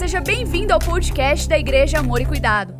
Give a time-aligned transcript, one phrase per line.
[0.00, 2.72] seja bem-vindo ao podcast da Igreja Amor e Cuidado.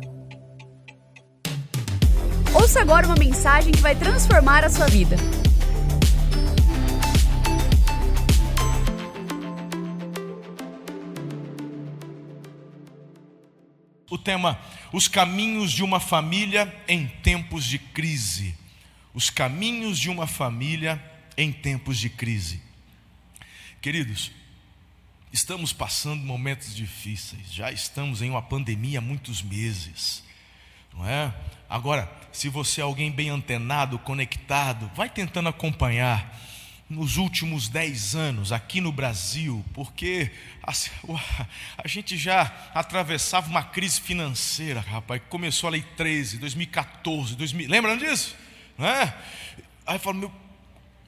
[2.51, 5.15] Ouça agora uma mensagem que vai transformar a sua vida.
[14.09, 14.59] O tema:
[14.91, 18.55] Os caminhos de uma família em tempos de crise.
[19.13, 20.99] Os caminhos de uma família
[21.37, 22.59] em tempos de crise.
[23.79, 24.31] Queridos,
[25.31, 30.23] estamos passando momentos difíceis, já estamos em uma pandemia há muitos meses,
[30.93, 31.33] não é?
[31.69, 36.37] Agora, se você é alguém bem antenado, conectado, vai tentando acompanhar
[36.89, 40.29] nos últimos dez anos aqui no Brasil, porque
[40.61, 40.73] a,
[41.77, 42.41] a, gente já
[42.73, 48.35] atravessava uma crise financeira, rapaz, começou a Lei 13, 2014, 2000, lembram disso?
[48.77, 49.15] Não é?
[49.87, 50.40] Aí falo, meu,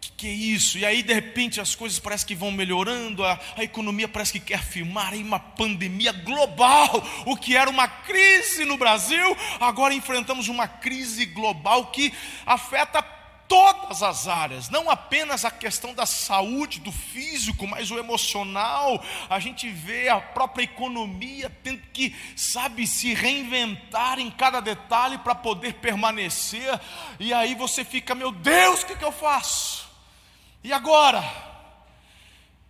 [0.04, 0.78] que, que é isso?
[0.78, 4.40] E aí, de repente, as coisas parecem que vão melhorando, a, a economia parece que
[4.40, 6.90] quer firmar, aí uma pandemia global,
[7.26, 12.14] o que era uma crise no Brasil, agora enfrentamos uma crise global que
[12.46, 13.02] afeta
[13.48, 19.04] todas as áreas, não apenas a questão da saúde, do físico, mas o emocional.
[19.30, 25.36] A gente vê a própria economia tendo que, sabe, se reinventar em cada detalhe para
[25.36, 26.80] poder permanecer.
[27.20, 29.83] E aí você fica, meu Deus, o que, que eu faço?
[30.64, 31.22] E agora?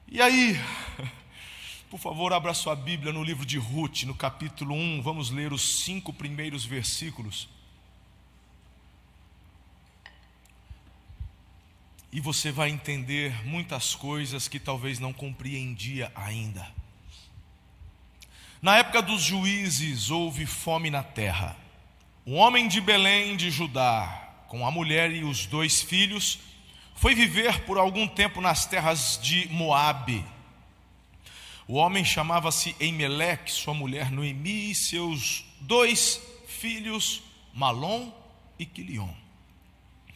[0.08, 0.60] E aí?
[1.90, 5.84] Por favor, abra sua Bíblia no livro de Ruth, no capítulo 1, vamos ler os
[5.84, 7.48] cinco primeiros versículos.
[12.14, 16.72] e você vai entender muitas coisas que talvez não compreendia ainda.
[18.62, 21.58] Na época dos juízes houve fome na terra.
[22.24, 26.38] Um homem de Belém de Judá, com a mulher e os dois filhos,
[26.96, 30.26] foi viver por algum tempo nas terras de Moabe.
[31.68, 38.12] O homem chamava-se Emelec, sua mulher Noemi e seus dois filhos Malom
[38.60, 39.10] e Quilion.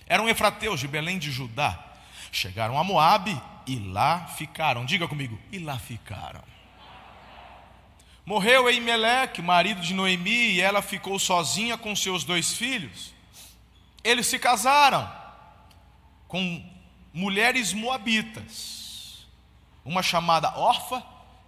[0.06, 1.84] Eram efrateus de Belém de Judá.
[2.32, 4.86] Chegaram a Moabe e lá ficaram.
[4.86, 6.44] Diga comigo, e lá ficaram.
[8.26, 13.14] Morreu Eimeleque, marido de Noemi, e ela ficou sozinha com seus dois filhos.
[14.04, 15.10] Eles se casaram
[16.28, 16.64] com
[17.14, 19.26] mulheres moabitas,
[19.84, 21.04] uma chamada Orfa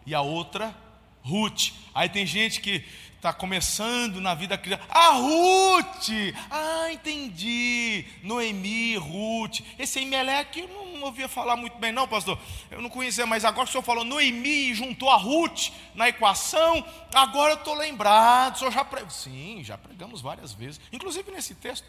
[0.05, 0.75] e a outra
[1.21, 1.71] Ruth.
[1.93, 2.83] Aí tem gente que
[3.19, 4.81] está começando na vida cristã.
[4.89, 6.09] A Ruth!
[6.49, 8.05] Ah, entendi.
[8.23, 9.59] Noemi, Ruth.
[9.77, 12.39] Esse Emelec eu não ouvia falar muito bem, não, pastor.
[12.71, 16.07] Eu não conhecia, mas agora que o senhor falou Noemi e juntou a Ruth na
[16.07, 18.55] equação, agora eu estou lembrado.
[18.55, 19.03] O senhor já pre...
[19.09, 21.85] Sim, já pregamos várias vezes, inclusive nesse texto.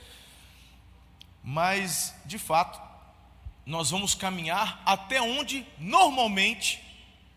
[1.43, 2.81] Mas, de fato,
[3.65, 6.83] nós vamos caminhar até onde normalmente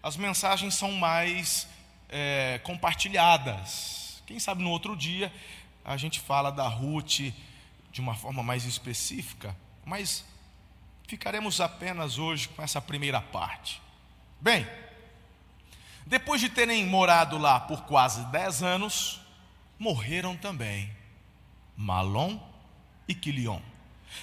[0.01, 1.67] as mensagens são mais
[2.09, 4.21] é, compartilhadas.
[4.25, 5.31] Quem sabe no outro dia
[5.85, 7.33] a gente fala da Ruth
[7.91, 9.55] de uma forma mais específica,
[9.85, 10.25] mas
[11.07, 13.81] ficaremos apenas hoje com essa primeira parte.
[14.41, 14.67] Bem,
[16.05, 19.21] depois de terem morado lá por quase dez anos,
[19.77, 20.89] morreram também
[21.77, 22.39] Malom
[23.07, 23.61] e Quilion.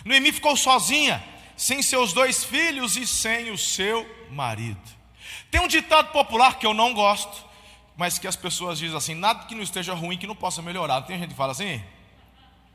[0.05, 1.23] Noemi ficou sozinha,
[1.57, 4.81] sem seus dois filhos e sem o seu marido.
[5.51, 7.45] Tem um ditado popular que eu não gosto,
[7.97, 11.03] mas que as pessoas dizem assim: nada que não esteja ruim que não possa melhorar.
[11.03, 11.83] Tem gente que fala assim?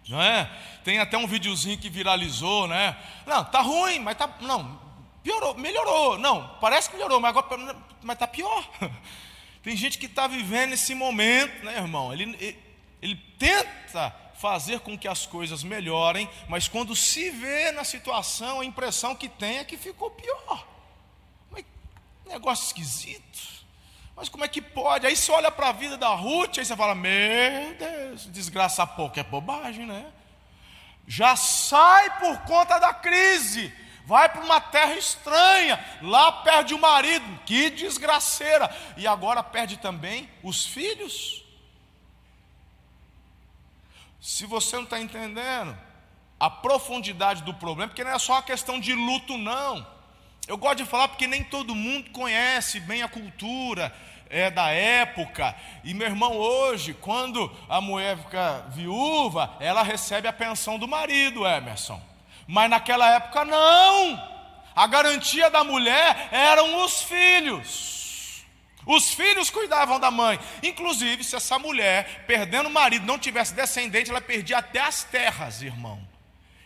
[0.07, 0.49] Não é?
[0.83, 2.95] Tem até um videozinho que viralizou, né?
[3.25, 4.29] Não, tá ruim, mas tá.
[4.41, 4.79] Não,
[5.23, 6.19] piorou, melhorou.
[6.19, 8.63] Não, parece que melhorou, mas agora mas tá pior.
[9.63, 12.13] Tem gente que está vivendo esse momento, né, irmão?
[12.13, 12.59] Ele, ele,
[13.01, 18.65] ele tenta fazer com que as coisas melhorem, mas quando se vê na situação, a
[18.65, 20.67] impressão que tem é que ficou pior.
[21.49, 21.65] Mas,
[22.25, 23.55] negócio esquisito.
[24.15, 25.05] Mas como é que pode?
[25.05, 29.19] Aí você olha para a vida da Ruth, aí você fala: Meu Deus, desgraça pouco,
[29.19, 30.05] é bobagem, né?
[31.07, 33.73] Já sai por conta da crise,
[34.05, 40.29] vai para uma terra estranha, lá perde o marido, que desgraceira, e agora perde também
[40.41, 41.44] os filhos.
[44.25, 45.77] Se você não está entendendo
[46.39, 49.85] a profundidade do problema, porque não é só uma questão de luto, não.
[50.47, 53.95] Eu gosto de falar porque nem todo mundo conhece bem a cultura
[54.27, 55.55] é, da época.
[55.83, 61.45] E meu irmão, hoje, quando a mulher fica viúva, ela recebe a pensão do marido,
[61.45, 62.01] Emerson.
[62.47, 64.19] Mas naquela época não.
[64.75, 67.94] A garantia da mulher eram os filhos.
[68.85, 70.39] Os filhos cuidavam da mãe.
[70.61, 75.61] Inclusive, se essa mulher, perdendo o marido, não tivesse descendente, ela perdia até as terras,
[75.61, 75.99] irmão.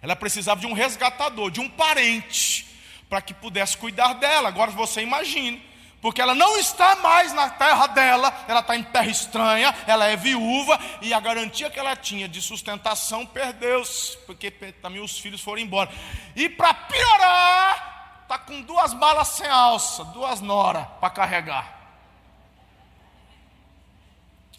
[0.01, 2.68] Ela precisava de um resgatador, de um parente
[3.10, 4.50] para que pudesse cuidar dela.
[4.50, 5.63] Agora você imagine,
[6.01, 10.15] porque ela não está mais na terra dela, ela está em terra estranha, ela é
[10.15, 15.62] viúva e a garantia que ela tinha de sustentação perdeu-se, porque também os filhos foram
[15.62, 15.89] embora.
[16.36, 21.79] E para piorar, está com duas malas sem alça, duas noras para carregar.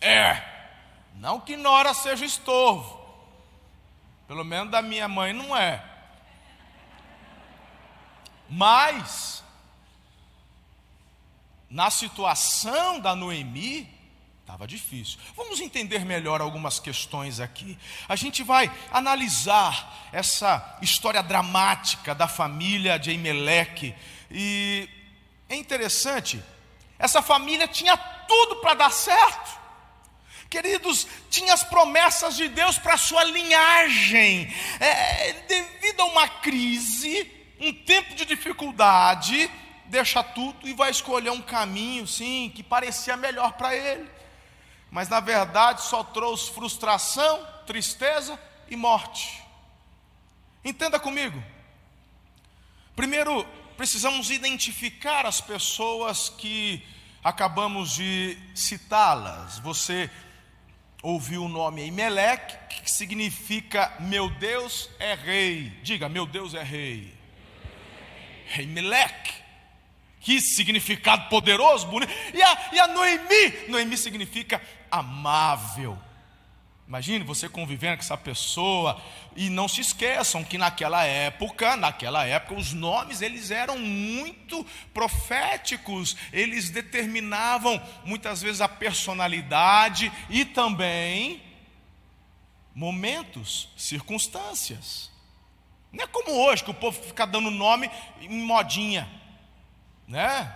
[0.01, 0.43] É,
[1.17, 2.99] não que nora seja estorvo,
[4.27, 5.85] pelo menos da minha mãe não é.
[8.49, 9.45] Mas
[11.71, 13.89] na situação da Noemi,
[14.41, 15.21] estava difícil.
[15.37, 17.79] Vamos entender melhor algumas questões aqui.
[18.09, 23.95] A gente vai analisar essa história dramática da família de Eimeleque.
[24.29, 24.89] E
[25.49, 26.43] é interessante,
[26.99, 29.60] essa família tinha tudo para dar certo.
[30.51, 34.53] Queridos, tinha as promessas de Deus para a sua linhagem.
[34.81, 37.31] É, devido a uma crise,
[37.61, 39.49] um tempo de dificuldade,
[39.87, 44.11] deixa tudo e vai escolher um caminho, sim, que parecia melhor para ele,
[44.91, 48.37] mas na verdade só trouxe frustração, tristeza
[48.69, 49.41] e morte.
[50.65, 51.41] Entenda comigo.
[52.97, 56.85] Primeiro, precisamos identificar as pessoas que
[57.23, 59.59] acabamos de citá-las.
[59.61, 60.11] Você
[61.03, 65.73] ouviu o nome Emelec, que significa meu Deus é rei.
[65.83, 67.15] Diga, meu Deus é rei.
[68.59, 69.41] Emelec
[70.21, 72.13] que significado poderoso, bonito.
[72.35, 73.69] E a, e a Noemi?
[73.69, 74.61] Noemi significa
[74.91, 75.99] amável.
[76.91, 79.01] Imagine você convivendo com essa pessoa
[79.37, 86.17] e não se esqueçam que naquela época, naquela época os nomes eles eram muito proféticos,
[86.33, 91.41] eles determinavam muitas vezes a personalidade e também
[92.75, 95.13] momentos, circunstâncias.
[95.93, 97.89] Não é como hoje que o povo fica dando nome
[98.21, 99.09] em modinha
[100.11, 100.53] né?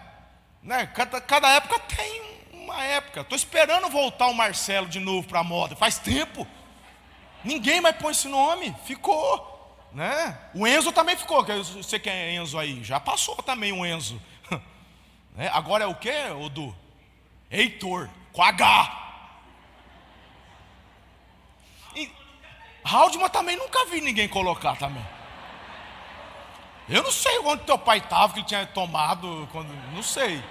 [0.61, 0.87] né?
[0.87, 3.21] Cada, cada época tem uma época.
[3.21, 5.77] Estou esperando voltar o Marcelo de novo para a moda.
[5.77, 6.47] Faz tempo.
[7.45, 8.75] Ninguém mais põe esse nome.
[8.85, 9.53] Ficou.
[9.93, 10.39] Né?
[10.55, 11.45] O Enzo também ficou.
[11.45, 12.83] Você que é Enzo aí.
[12.83, 14.21] Já passou também o Enzo.
[15.37, 15.51] né?
[15.53, 16.75] Agora é o que, Odu?
[17.51, 18.09] Heitor.
[18.33, 19.01] Com H.
[21.95, 22.11] E
[22.85, 25.05] Haldman também nunca vi ninguém colocar também.
[26.89, 30.43] Eu não sei onde teu pai estava, que ele tinha tomado, quando, não sei.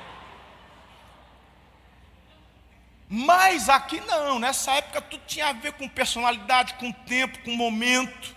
[3.16, 8.36] Mas aqui não, nessa época tudo tinha a ver com personalidade, com tempo, com momento.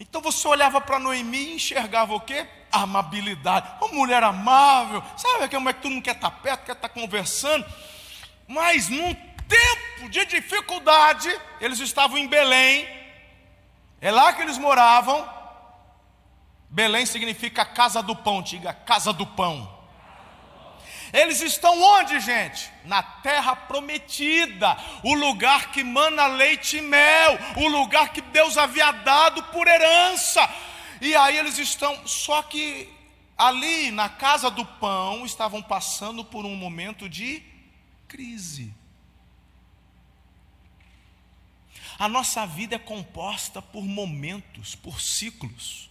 [0.00, 2.48] Então você olhava para Noemi e enxergava o quê?
[2.72, 3.68] Amabilidade.
[3.78, 6.88] Uma mulher amável, sabe aquela mulher que tu não quer estar tá perto, quer estar
[6.88, 7.66] tá conversando.
[8.48, 11.28] Mas num tempo de dificuldade,
[11.60, 12.88] eles estavam em Belém,
[14.00, 15.28] é lá que eles moravam,
[16.70, 19.77] Belém significa casa do pão, diga casa do pão.
[21.12, 22.70] Eles estão onde, gente?
[22.84, 28.90] Na terra prometida, o lugar que mana leite e mel, o lugar que Deus havia
[28.90, 30.48] dado por herança.
[31.00, 32.92] E aí eles estão, só que
[33.36, 37.42] ali na casa do pão estavam passando por um momento de
[38.06, 38.74] crise.
[41.98, 45.90] A nossa vida é composta por momentos, por ciclos.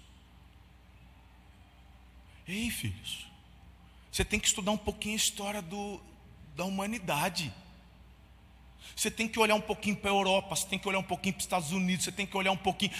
[2.48, 3.27] Ei, filhos,
[4.18, 6.02] você tem que estudar um pouquinho a história do,
[6.56, 7.54] da humanidade.
[8.96, 11.36] Você tem que olhar um pouquinho para a Europa, você tem que olhar um pouquinho
[11.36, 12.92] para os Estados Unidos, você tem que olhar um pouquinho.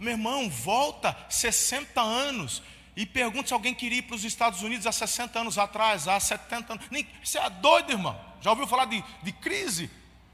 [0.00, 2.62] Meu irmão, volta 60 anos
[2.96, 6.18] e pergunta se alguém queria ir para os Estados Unidos há 60 anos atrás, há
[6.18, 6.86] 70 anos.
[7.22, 8.18] Você é doido, irmão.
[8.40, 9.90] Já ouviu falar de, de crise?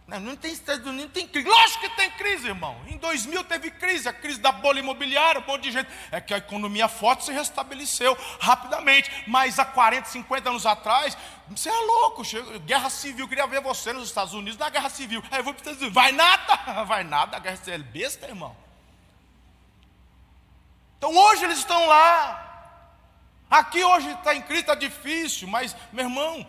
[0.09, 1.47] Não, não tem Estados Unidos, não tem crise.
[1.47, 2.81] Lógico que tem crise, irmão.
[2.87, 5.91] Em 2000 teve crise, a crise da bolha imobiliária, um monte de gente.
[6.11, 9.11] É que a economia forte se restabeleceu rapidamente.
[9.27, 11.15] Mas há 40, 50 anos atrás,
[11.47, 12.23] você é louco.
[12.65, 15.23] Guerra civil, queria ver você nos Estados Unidos na guerra civil.
[15.31, 15.95] Aí eu vou para os Estados Unidos.
[15.95, 17.37] Vai nada, vai nada.
[17.37, 18.57] A guerra civil é besta, irmão.
[20.97, 22.47] Então hoje eles estão lá.
[23.51, 26.47] Aqui hoje está em crise, está difícil, mas, meu irmão,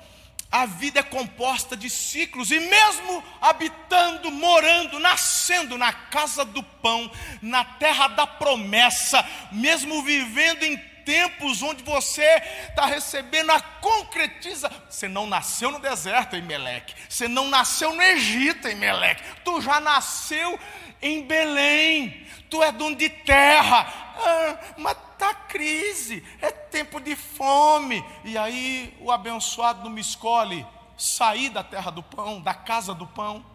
[0.51, 7.09] a vida é composta de ciclos, e mesmo habitando, morando, nascendo na casa do pão,
[7.41, 14.71] na terra da promessa, mesmo vivendo em tempos onde você está recebendo a concretiza.
[14.89, 19.61] Você não nasceu no deserto em Meleque, você não nasceu no Egito em Meleque, tu
[19.61, 20.59] já nasceu
[21.01, 23.85] em Belém, tu é dono de terra,
[24.17, 28.03] ah, mas está crise, é tempo de fome.
[28.23, 30.65] E aí o abençoado não me escolhe
[30.97, 33.45] sair da terra do pão, da casa do pão.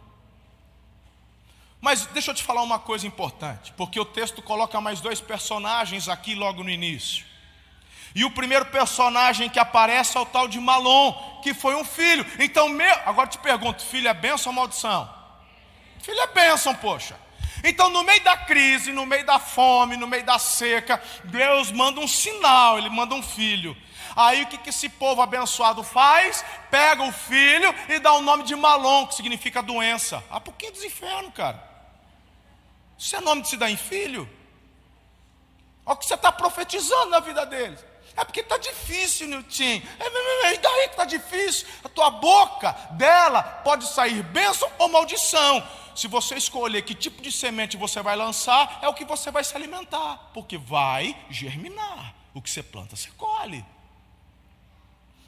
[1.80, 6.08] Mas deixa eu te falar uma coisa importante, porque o texto coloca mais dois personagens
[6.08, 7.24] aqui logo no início.
[8.14, 12.24] E o primeiro personagem que aparece é o tal de Malom, que foi um filho.
[12.38, 15.12] Então, meu, agora te pergunto: filho é bênção ou maldição?
[16.00, 17.23] Filho é bênção, poxa.
[17.66, 21.98] Então, no meio da crise, no meio da fome, no meio da seca, Deus manda
[21.98, 23.74] um sinal, Ele manda um filho.
[24.14, 26.44] Aí o que, que esse povo abençoado faz?
[26.70, 30.22] Pega o filho e dá o nome de Malom, que significa doença.
[30.30, 31.74] Ah, pouquinho dos infernos, cara.
[32.98, 34.28] Isso é nome de se dar em filho?
[35.86, 37.84] Olha o que você está profetizando na vida deles.
[38.16, 39.82] É porque está difícil, Nilton.
[39.98, 41.66] É, e daí que está difícil?
[41.82, 45.66] A tua boca dela pode sair bênção ou maldição.
[45.96, 49.42] Se você escolher que tipo de semente você vai lançar, é o que você vai
[49.42, 50.30] se alimentar.
[50.32, 52.14] Porque vai germinar.
[52.32, 53.64] O que você planta, você colhe.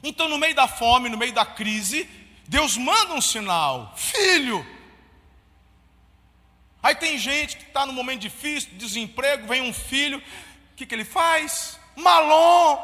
[0.03, 2.07] Então, no meio da fome, no meio da crise,
[2.47, 4.65] Deus manda um sinal: filho.
[6.81, 10.95] Aí tem gente que está no momento difícil, desemprego, vem um filho, o que, que
[10.95, 11.77] ele faz?
[11.97, 12.79] Malom,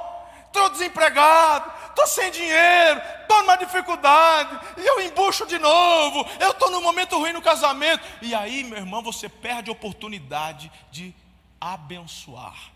[0.48, 6.72] estou desempregado, estou sem dinheiro, estou numa dificuldade, e eu embucho de novo, eu estou
[6.72, 8.03] num momento ruim no casamento.
[8.24, 11.13] E aí, meu irmão, você perde a oportunidade de
[11.62, 12.72] abençoar.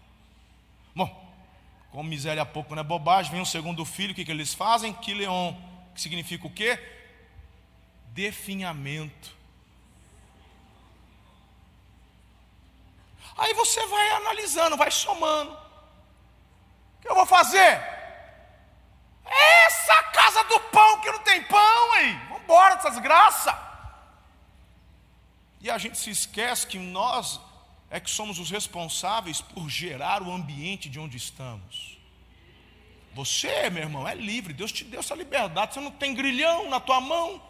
[0.95, 1.27] Bom,
[1.91, 4.93] com miséria pouco não é bobagem, vem o segundo filho, o que, que eles fazem?
[4.93, 5.55] Quileon,
[5.95, 6.79] que significa o quê?
[8.09, 9.35] Definhamento.
[13.35, 15.66] Aí você vai analisando, vai somando.
[16.97, 17.81] O que eu vou fazer?
[19.25, 22.13] Essa casa do pão que não tem pão, aí.
[22.29, 23.53] Vamos embora dessas graças.
[25.59, 27.39] E a gente se esquece que nós
[27.89, 31.97] é que somos os responsáveis por gerar o ambiente de onde estamos.
[33.13, 36.79] Você, meu irmão, é livre, Deus te deu essa liberdade, você não tem grilhão na
[36.79, 37.41] tua mão.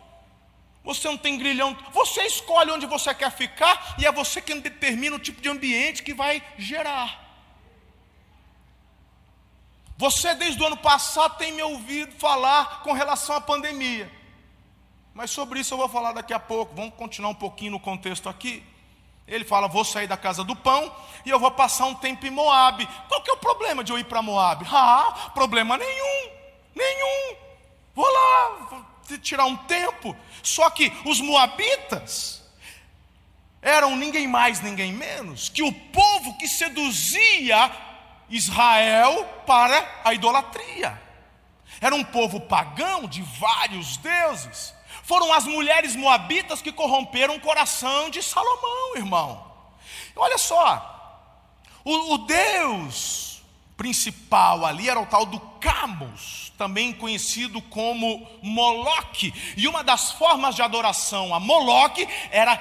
[0.84, 5.18] Você não tem grilhão, você escolhe onde você quer ficar e é você quem determina
[5.18, 7.27] o tipo de ambiente que vai gerar.
[9.98, 14.12] Você, desde o ano passado, tem me ouvido falar com relação à pandemia.
[15.12, 16.76] Mas sobre isso eu vou falar daqui a pouco.
[16.76, 18.64] Vamos continuar um pouquinho no contexto aqui.
[19.28, 22.30] Ele fala: Vou sair da casa do pão e eu vou passar um tempo em
[22.30, 22.88] Moab.
[23.08, 24.64] Qual que é o problema de eu ir para Moab?
[24.72, 26.30] Ah, problema nenhum,
[26.76, 27.36] nenhum.
[27.96, 30.16] Vou lá, vou tirar um tempo.
[30.44, 32.44] Só que os moabitas
[33.60, 37.87] eram ninguém mais, ninguém menos que o povo que seduzia
[38.30, 41.02] Israel para a idolatria.
[41.80, 44.74] Era um povo pagão de vários deuses.
[45.04, 49.46] Foram as mulheres moabitas que corromperam o coração de Salomão, irmão.
[50.16, 50.98] Olha só,
[51.86, 53.42] o, o Deus
[53.78, 59.34] principal ali era o tal do Camus, também conhecido como Moloque.
[59.56, 62.60] E uma das formas de adoração a Moloque era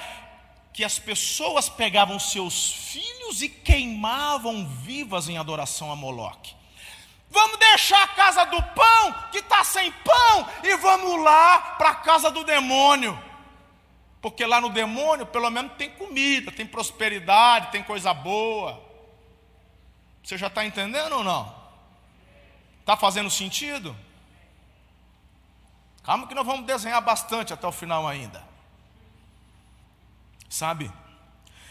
[0.76, 6.54] que as pessoas pegavam seus filhos e queimavam vivas em adoração a Moloque.
[7.30, 11.94] Vamos deixar a casa do pão, que está sem pão, e vamos lá para a
[11.94, 13.18] casa do demônio.
[14.20, 18.78] Porque lá no demônio, pelo menos, tem comida, tem prosperidade, tem coisa boa.
[20.22, 21.56] Você já está entendendo ou não?
[22.80, 23.96] Está fazendo sentido?
[26.02, 28.55] Calma que nós vamos desenhar bastante até o final ainda.
[30.48, 30.90] Sabe,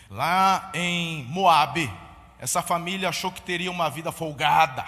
[0.09, 1.91] lá em Moabe,
[2.39, 4.85] essa família achou que teria uma vida folgada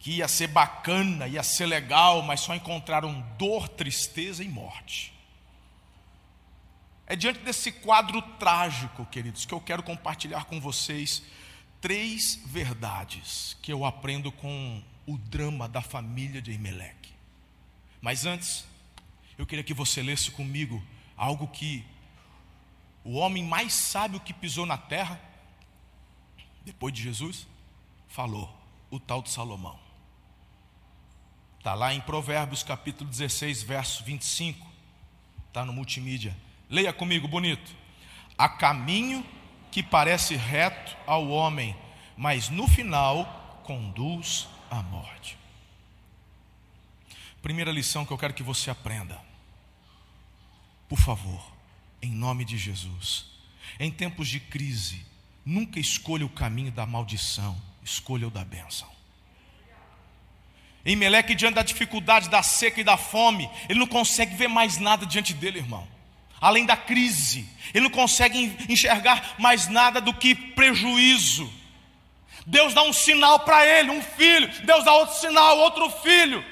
[0.00, 5.12] que ia ser bacana, ia ser legal, mas só encontraram dor, tristeza e morte.
[7.06, 11.22] É diante desse quadro trágico, queridos, que eu quero compartilhar com vocês
[11.80, 17.10] três verdades que eu aprendo com o drama da família de Emelec.
[18.00, 18.64] Mas antes,
[19.36, 20.82] eu queria que você lesse comigo
[21.14, 21.84] algo que
[23.04, 25.20] o homem mais sábio que pisou na terra,
[26.64, 27.46] depois de Jesus,
[28.08, 28.52] falou,
[28.90, 29.78] o tal de Salomão.
[31.58, 34.66] Está lá em Provérbios capítulo 16, verso 25.
[35.48, 36.36] Está no multimídia.
[36.68, 37.74] Leia comigo, bonito.
[38.38, 39.24] Há caminho
[39.70, 41.76] que parece reto ao homem,
[42.16, 45.38] mas no final conduz à morte.
[47.42, 49.20] Primeira lição que eu quero que você aprenda.
[50.88, 51.42] Por favor,
[52.02, 53.26] em nome de Jesus.
[53.78, 55.04] Em tempos de crise,
[55.44, 58.88] nunca escolha o caminho da maldição, escolha o da bênção.
[60.84, 64.78] Em Meleque, diante da dificuldade, da seca e da fome, ele não consegue ver mais
[64.78, 65.86] nada diante dele, irmão.
[66.40, 71.52] Além da crise, ele não consegue enxergar mais nada do que prejuízo.
[72.46, 74.48] Deus dá um sinal para ele, um filho.
[74.64, 76.42] Deus dá outro sinal, outro filho.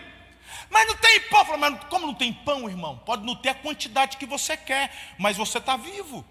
[0.70, 1.56] Mas não tem pão.
[1.58, 3.00] Mas como não tem pão, irmão?
[3.04, 6.24] Pode não ter a quantidade que você quer, mas você está vivo.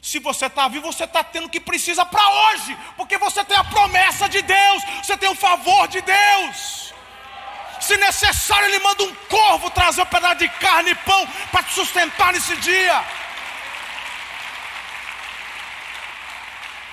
[0.00, 3.56] Se você está vivo, você está tendo o que precisa para hoje, porque você tem
[3.56, 6.92] a promessa de Deus, você tem o favor de Deus.
[7.80, 11.74] Se necessário, Ele manda um corvo trazer um pedaço de carne e pão para te
[11.74, 13.04] sustentar nesse dia.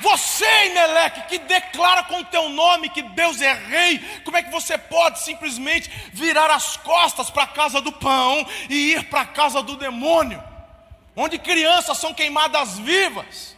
[0.02, 4.78] Você, Imeleque, que declara com teu nome que Deus é rei, como é que você
[4.78, 9.62] pode simplesmente virar as costas para a casa do pão e ir para a casa
[9.62, 10.42] do demônio,
[11.16, 13.58] onde crianças são queimadas vivas?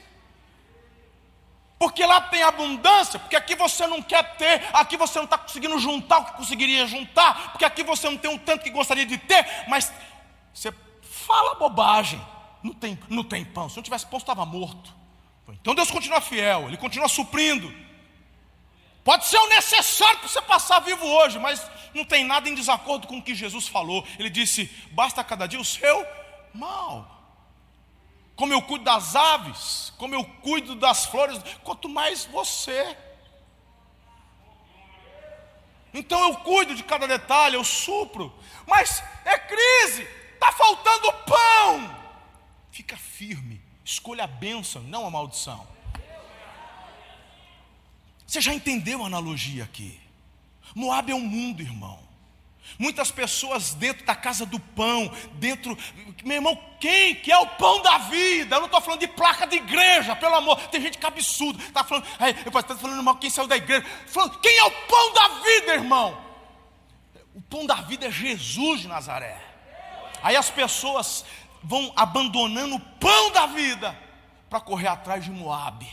[1.78, 5.80] Porque lá tem abundância, porque aqui você não quer ter, aqui você não está conseguindo
[5.80, 9.18] juntar o que conseguiria juntar, porque aqui você não tem o tanto que gostaria de
[9.18, 9.92] ter, mas
[10.54, 10.72] você
[11.02, 12.22] fala bobagem,
[12.64, 15.01] não tem, não tem pão, se não tivesse pão, estava morto.
[15.50, 17.74] Então Deus continua fiel, Ele continua suprindo.
[19.04, 23.08] Pode ser o necessário para você passar vivo hoje, mas não tem nada em desacordo
[23.08, 24.06] com o que Jesus falou.
[24.20, 26.06] Ele disse: basta cada dia o seu
[26.54, 27.20] mal.
[28.36, 32.98] Como eu cuido das aves, como eu cuido das flores, quanto mais você.
[35.94, 38.34] Então eu cuido de cada detalhe, eu supro.
[38.66, 42.02] Mas é crise, está faltando pão.
[42.72, 45.68] Fica firme Escolha a bênção, não a maldição.
[48.26, 50.00] Você já entendeu a analogia aqui?
[50.74, 52.00] Moab é um mundo, irmão.
[52.80, 55.78] Muitas pessoas dentro da casa do pão, dentro,
[56.24, 58.56] meu irmão, quem que é o pão da vida?
[58.56, 60.60] Eu não estou falando de placa de igreja, pelo amor.
[60.68, 63.58] Tem gente que é absurdo, está falando, aí, eu estou falando mal quem saiu da
[63.58, 63.86] igreja.
[64.08, 66.18] Falando, quem é o pão da vida, irmão?
[67.36, 69.52] O pão da vida é Jesus de Nazaré.
[70.24, 71.26] Aí as pessoas
[71.64, 73.98] vão abandonando o pão da vida
[74.50, 75.88] para correr atrás de Moab.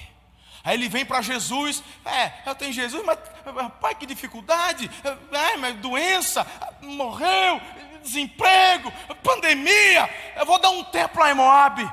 [0.64, 3.18] Aí ele vem para Jesus, é, eu tenho Jesus, mas
[3.80, 4.90] pai, que dificuldade,
[5.32, 6.46] é, mas doença,
[6.82, 7.60] morreu,
[8.02, 11.90] desemprego, pandemia, eu vou dar um tempo lá em Moab.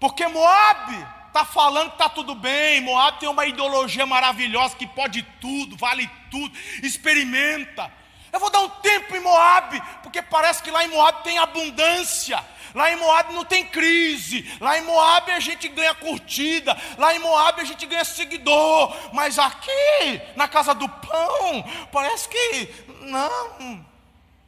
[0.00, 5.22] Porque Moab está falando que está tudo bem, Moab tem uma ideologia maravilhosa que pode
[5.40, 7.92] tudo, vale tudo, experimenta.
[8.32, 12.44] Eu vou dar um tempo em Moab, porque parece que lá em Moab tem abundância.
[12.74, 14.44] Lá em Moab não tem crise.
[14.60, 16.76] Lá em Moab a gente ganha curtida.
[16.98, 18.94] Lá em Moab a gente ganha seguidor.
[19.12, 23.84] Mas aqui, na casa do pão, parece que não.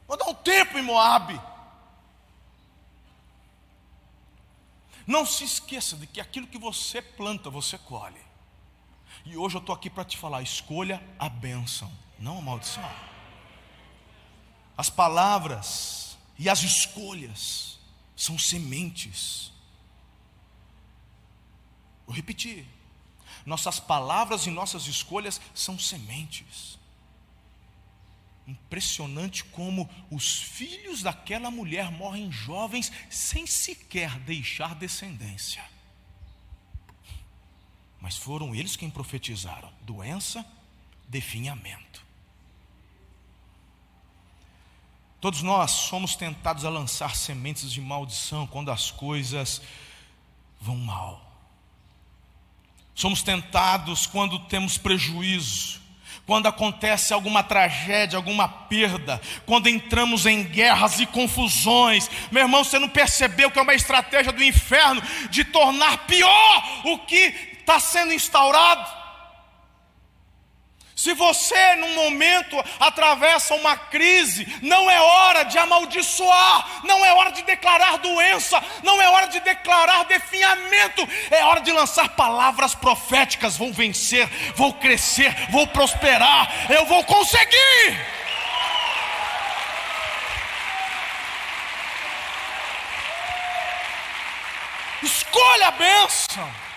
[0.07, 1.41] Vou dar um tempo em Moab.
[5.07, 8.21] Não se esqueça de que aquilo que você planta, você colhe.
[9.25, 13.10] E hoje eu estou aqui para te falar: escolha a bênção, não a maldição
[14.81, 17.79] as palavras e as escolhas
[18.17, 19.53] são sementes.
[22.07, 22.67] Vou repetir.
[23.45, 26.79] Nossas palavras e nossas escolhas são sementes.
[28.47, 35.63] Impressionante como os filhos daquela mulher morrem jovens sem sequer deixar descendência.
[38.01, 40.43] Mas foram eles quem profetizaram: doença,
[41.07, 42.09] definhamento.
[45.21, 49.61] Todos nós somos tentados a lançar sementes de maldição quando as coisas
[50.59, 51.21] vão mal.
[52.95, 55.81] Somos tentados quando temos prejuízo,
[56.27, 62.11] quando acontece alguma tragédia, alguma perda, quando entramos em guerras e confusões.
[62.31, 66.99] Meu irmão, você não percebeu que é uma estratégia do inferno de tornar pior o
[67.01, 69.00] que está sendo instaurado?
[71.01, 77.33] Se você, num momento, atravessa uma crise, não é hora de amaldiçoar, não é hora
[77.33, 83.57] de declarar doença, não é hora de declarar definhamento, é hora de lançar palavras proféticas:
[83.57, 87.99] vou vencer, vou crescer, vou prosperar, eu vou conseguir.
[95.03, 96.70] Escolha a bênção.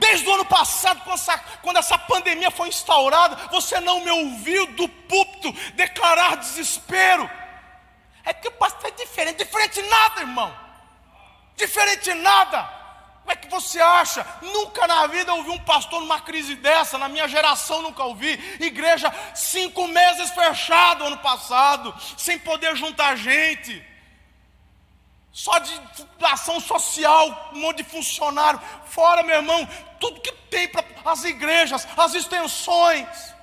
[0.00, 4.66] Desde o ano passado, quando essa, quando essa pandemia foi instaurada, você não me ouviu
[4.68, 7.30] do púlpito declarar desespero.
[8.24, 9.44] É que o pastor é diferente.
[9.44, 10.56] Diferente nada, irmão.
[11.54, 12.62] Diferente nada.
[13.20, 14.26] Como é que você acha?
[14.40, 18.32] Nunca na vida ouvi um pastor numa crise dessa, na minha geração nunca ouvi.
[18.58, 23.89] Igreja, cinco meses fechado ano passado, sem poder juntar gente
[25.32, 25.80] só de
[26.22, 29.68] ação social, um monte de funcionário, fora, meu irmão,
[30.00, 33.34] tudo que tem para as igrejas, as extensões.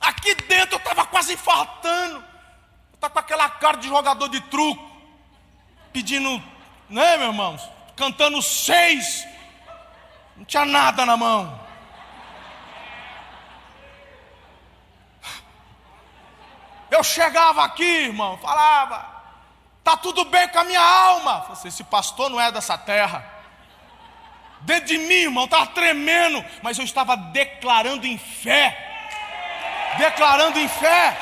[0.00, 2.24] Aqui dentro eu estava quase infartando.
[2.94, 4.90] Está com aquela cara de jogador de truco,
[5.92, 6.42] pedindo,
[6.88, 7.58] né, meu irmão?
[7.94, 9.26] Cantando seis,
[10.36, 11.66] não tinha nada na mão.
[16.90, 19.15] Eu chegava aqui, irmão, falava,
[19.86, 21.46] Tá tudo bem com a minha alma.
[21.52, 23.24] Assim, esse pastor não é dessa terra.
[24.62, 28.76] Dentro de mim, irmão, estava tremendo, mas eu estava declarando em fé.
[29.96, 31.16] Declarando em fé.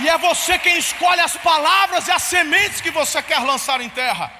[0.00, 3.88] E é você quem escolhe as palavras e as sementes que você quer lançar em
[3.88, 4.30] terra.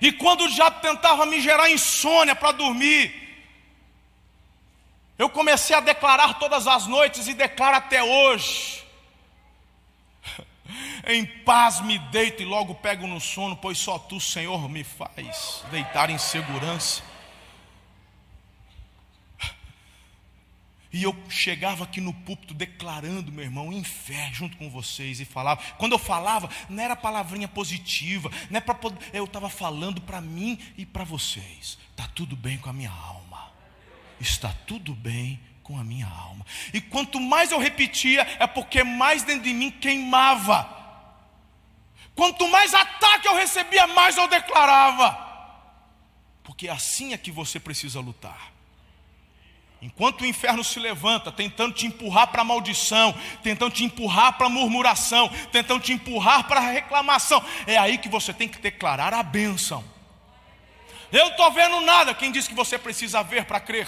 [0.00, 3.27] E quando o diabo tentava me gerar insônia para dormir,
[5.18, 8.86] eu comecei a declarar todas as noites e declaro até hoje.
[11.08, 15.64] Em paz me deito e logo pego no sono, pois só tu, Senhor, me faz
[15.72, 17.02] deitar em segurança.
[20.90, 25.24] E eu chegava aqui no púlpito declarando, meu irmão, em fé junto com vocês e
[25.26, 25.60] falava.
[25.76, 28.74] Quando eu falava, não era palavrinha positiva, não é para
[29.12, 31.76] eu estava falando para mim e para vocês.
[31.90, 33.27] Está tudo bem com a minha alma.
[34.20, 36.46] Está tudo bem com a minha alma.
[36.72, 40.76] E quanto mais eu repetia, é porque mais dentro de mim queimava.
[42.14, 45.26] Quanto mais ataque eu recebia, mais eu declarava.
[46.42, 48.52] Porque assim é que você precisa lutar.
[49.80, 54.46] Enquanto o inferno se levanta, tentando te empurrar para a maldição, tentando te empurrar para
[54.46, 59.14] a murmuração, tentando te empurrar para a reclamação, é aí que você tem que declarar
[59.14, 59.84] a bênção.
[61.12, 62.14] Eu não estou vendo nada.
[62.14, 63.86] Quem diz que você precisa ver para crer?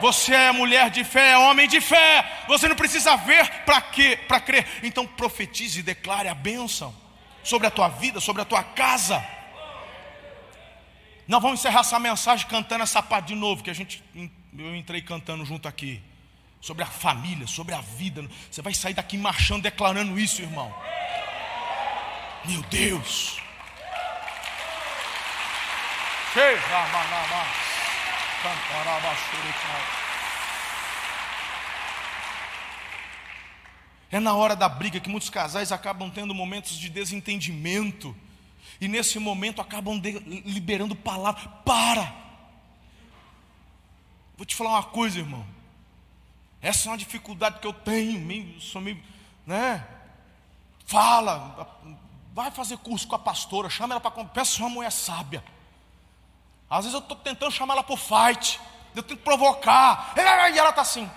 [0.00, 2.44] Você é mulher de fé, é homem de fé.
[2.48, 4.18] Você não precisa ver para quê?
[4.28, 4.66] Para crer.
[4.82, 6.94] Então profetize e declare a bênção
[7.42, 9.24] sobre a tua vida, sobre a tua casa.
[11.26, 14.02] Nós vamos encerrar essa mensagem cantando essa parte de novo, que a gente
[14.58, 16.02] eu entrei cantando junto aqui.
[16.60, 18.26] Sobre a família, sobre a vida.
[18.50, 20.74] Você vai sair daqui marchando, declarando isso, irmão.
[22.44, 23.38] Meu Deus.
[34.10, 38.16] É na hora da briga que muitos casais acabam tendo momentos de desentendimento.
[38.80, 41.48] E nesse momento acabam de, liberando palavras.
[41.64, 42.14] Para!
[44.36, 45.46] Vou te falar uma coisa, irmão.
[46.60, 49.02] Essa é uma dificuldade que eu tenho, meio, sou meio,
[49.46, 49.86] né?
[50.84, 51.78] Fala,
[52.34, 55.42] vai fazer curso com a pastora, chama ela para peça uma mulher sábia.
[56.68, 58.60] Às vezes eu estou tentando chamar ela por fight,
[58.94, 61.10] eu tenho que provocar, e ela está assim.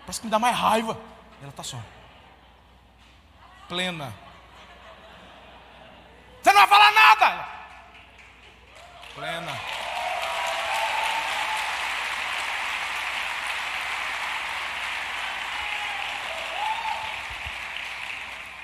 [0.00, 0.98] Parece que me dá mais raiva.
[1.40, 1.78] Ela está só.
[3.68, 4.12] Plena.
[6.40, 7.48] Você não vai falar nada.
[9.14, 9.60] Plena.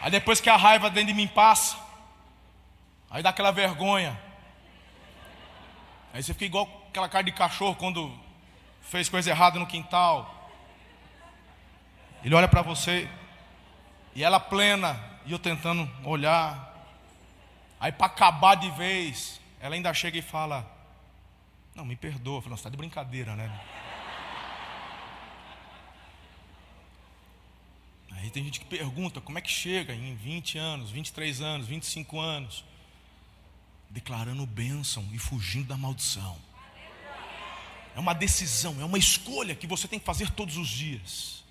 [0.01, 1.77] Aí depois que a raiva dentro de mim passa,
[3.11, 4.28] aí dá aquela vergonha.
[6.12, 8.12] Aí você fica igual aquela cara de cachorro quando
[8.83, 10.51] fez coisa errada no quintal.
[12.25, 13.09] Ele olha para você
[14.14, 16.75] e ela plena e eu tentando olhar.
[17.79, 20.66] Aí para acabar de vez, ela ainda chega e fala:
[21.75, 22.40] Não, me perdoa.
[22.40, 23.61] Você está de brincadeira, né?
[28.11, 32.18] Aí tem gente que pergunta como é que chega em 20 anos, 23 anos, 25
[32.18, 32.64] anos,
[33.90, 36.37] declarando bênção e fugindo da maldição.
[37.96, 41.44] É uma decisão, é uma escolha que você tem que fazer todos os dias.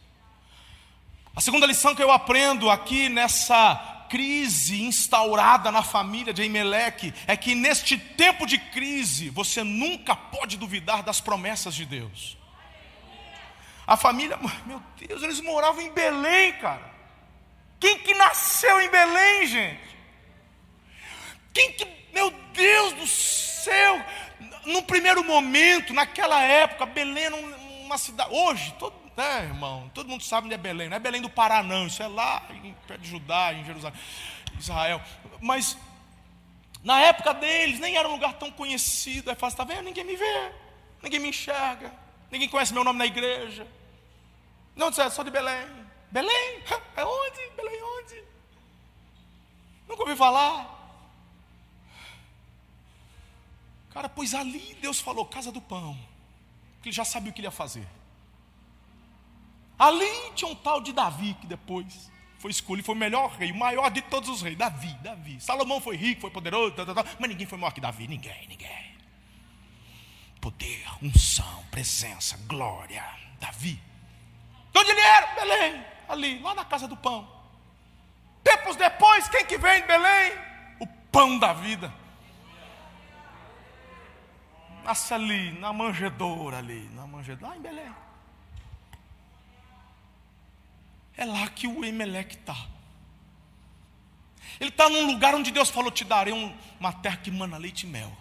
[1.36, 7.36] A segunda lição que eu aprendo aqui nessa crise instaurada na família de Emelec é
[7.36, 12.38] que neste tempo de crise você nunca pode duvidar das promessas de Deus.
[13.86, 16.91] A família, meu Deus, eles moravam em Belém, cara.
[17.80, 19.97] Quem que nasceu em Belém, gente?
[21.54, 24.04] Quem que, meu Deus do céu,
[24.65, 28.34] no primeiro momento, naquela época, Belém era uma cidade.
[28.34, 30.89] Hoje, todo, né, irmão, todo mundo sabe onde é Belém.
[30.89, 31.88] Não é Belém do Pará, não.
[31.88, 34.00] Isso é lá em pé de Judá, em Jerusalém,
[34.60, 35.02] Israel.
[35.41, 35.78] Mas
[36.84, 39.30] na época deles, nem era um lugar tão conhecido.
[39.30, 39.84] Aí fala, está vendo?
[39.84, 40.52] Ninguém me vê,
[41.02, 41.91] ninguém me enxerga,
[42.32, 43.67] ninguém conhece meu nome na igreja.
[44.76, 45.67] Não, disse, sou de Belém.
[46.12, 46.63] Belém?
[46.96, 47.50] É onde?
[47.56, 48.24] Belém onde?
[49.88, 50.77] Nunca ouvi falar.
[53.97, 55.97] Cara, pois ali Deus falou, casa do pão.
[56.75, 57.88] Porque ele já sabia o que ele ia fazer.
[59.79, 60.05] Ali
[60.36, 63.89] tinha um tal de Davi, que depois foi escolhido, foi o melhor rei, o maior
[63.89, 64.55] de todos os reis.
[64.55, 65.41] Davi, Davi.
[65.41, 66.75] Salomão foi rico, foi poderoso,
[67.19, 68.95] mas ninguém foi maior que Davi, ninguém, ninguém.
[70.39, 73.03] Poder, unção, presença, glória.
[73.39, 73.81] Davi.
[74.71, 75.33] De onde ele era?
[75.33, 77.27] Belém, ali, lá na casa do pão.
[78.43, 80.33] Tempos depois, quem que vem de Belém?
[80.79, 81.91] O pão da vida.
[84.88, 87.93] Nasce ali, na manjedoura ali, na manjedoura, lá em Belém.
[91.17, 92.56] É lá que o Emelec está.
[94.62, 96.34] Ele está num lugar onde Deus falou: Te darei
[96.80, 98.17] uma terra que mana leite e mel.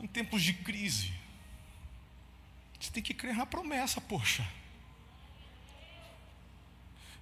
[0.00, 1.14] Em tempos de crise,
[2.78, 4.46] você tem que crer na promessa, poxa.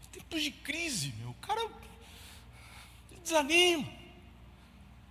[0.04, 1.87] Em tempos de crise, meu, o cara
[3.28, 3.86] desanima.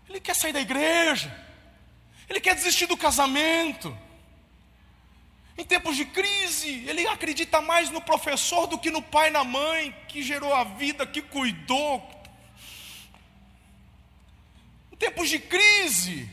[0.10, 1.34] Ele quer sair da igreja.
[2.30, 3.96] Ele quer desistir do casamento.
[5.58, 9.44] Em tempos de crise, ele acredita mais no professor do que no pai e na
[9.44, 12.08] mãe, que gerou a vida, que cuidou.
[14.92, 16.30] Em tempos de crise,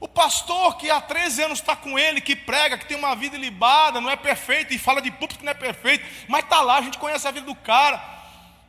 [0.00, 3.36] o pastor que há 13 anos está com ele, que prega, que tem uma vida
[3.36, 6.78] ilibada, não é perfeito, e fala de público que não é perfeito, mas está lá,
[6.78, 8.02] a gente conhece a vida do cara,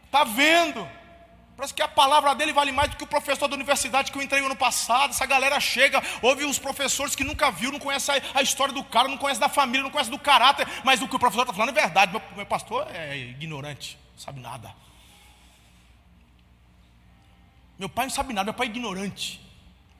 [0.05, 0.85] está vendo.
[1.55, 4.21] Parece que a palavra dele vale mais do que o professor da universidade que eu
[4.21, 5.11] entrei ano passado.
[5.11, 9.07] Essa galera chega, ouve os professores que nunca viu, não conhece a, história do cara,
[9.07, 11.69] não conhece da família, não conhece do caráter, mas o que o professor está falando
[11.69, 12.11] é verdade.
[12.11, 14.75] Meu, meu pastor é ignorante, não sabe nada.
[17.79, 19.41] Meu pai não sabe nada, meu pai é ignorante.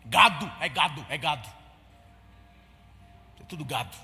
[0.06, 1.48] Gado, é gado, é gado.
[3.40, 3.96] É tudo gado.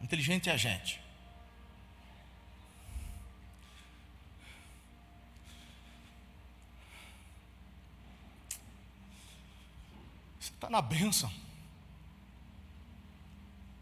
[0.00, 1.02] Inteligente é a gente.
[10.40, 11.28] Você está na bênção.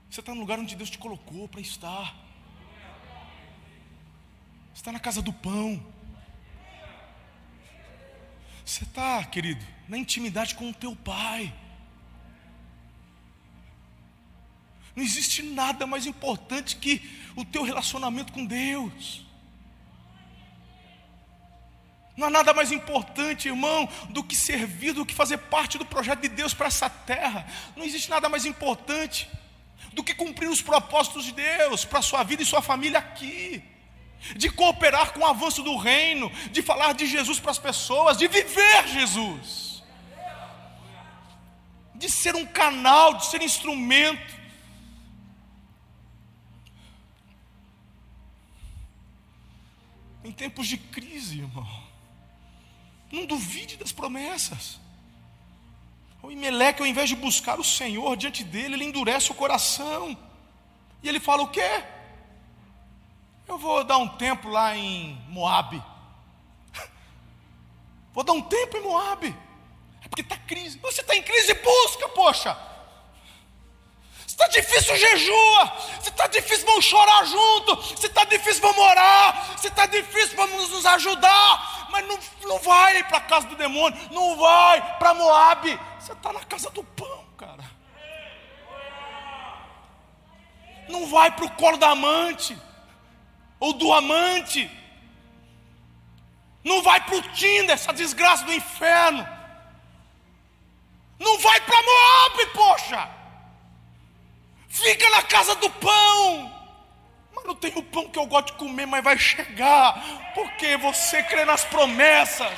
[0.08, 2.16] Você está no lugar onde Deus te colocou para estar.
[4.72, 5.84] Você está na casa do pão.
[8.64, 11.52] Você está, querido, na intimidade com o teu pai.
[14.96, 17.02] Não existe nada mais importante que
[17.36, 19.26] o teu relacionamento com Deus.
[22.20, 26.20] Não há nada mais importante, irmão, do que servir, do que fazer parte do projeto
[26.20, 27.46] de Deus para essa terra.
[27.74, 29.26] Não existe nada mais importante
[29.94, 33.64] do que cumprir os propósitos de Deus para a sua vida e sua família aqui
[34.36, 38.28] de cooperar com o avanço do reino, de falar de Jesus para as pessoas, de
[38.28, 39.82] viver Jesus,
[41.94, 44.38] de ser um canal, de ser instrumento.
[50.22, 51.89] Em tempos de crise, irmão,
[53.10, 54.78] não duvide das promessas.
[56.22, 60.16] O Imeleque, ao invés de buscar o Senhor diante dele, ele endurece o coração.
[61.02, 61.82] E ele fala o quê?
[63.48, 65.82] Eu vou dar um tempo lá em Moab.
[68.12, 69.26] Vou dar um tempo em Moab.
[70.04, 70.78] É porque está crise.
[70.78, 72.69] Você está em crise, busca, poxa.
[74.40, 75.72] Está difícil, jejua.
[76.00, 77.82] Se está difícil, vamos chorar junto.
[78.00, 79.58] Se está difícil, vamos orar.
[79.58, 81.88] Se está difícil, vamos nos ajudar.
[81.90, 84.00] Mas não, não vai para a casa do demônio.
[84.10, 85.78] Não vai para Moab.
[85.98, 87.70] Você está na casa do pão, cara.
[90.88, 92.56] Não vai para o colo da amante
[93.60, 94.70] ou do amante.
[96.64, 99.28] Não vai para o Tinder, essa desgraça do inferno.
[101.18, 103.19] Não vai para Moab, poxa.
[104.70, 106.50] Fica na casa do pão.
[107.34, 110.32] Mas não tem o pão que eu gosto de comer, mas vai chegar.
[110.32, 112.52] Porque você crê nas promessas.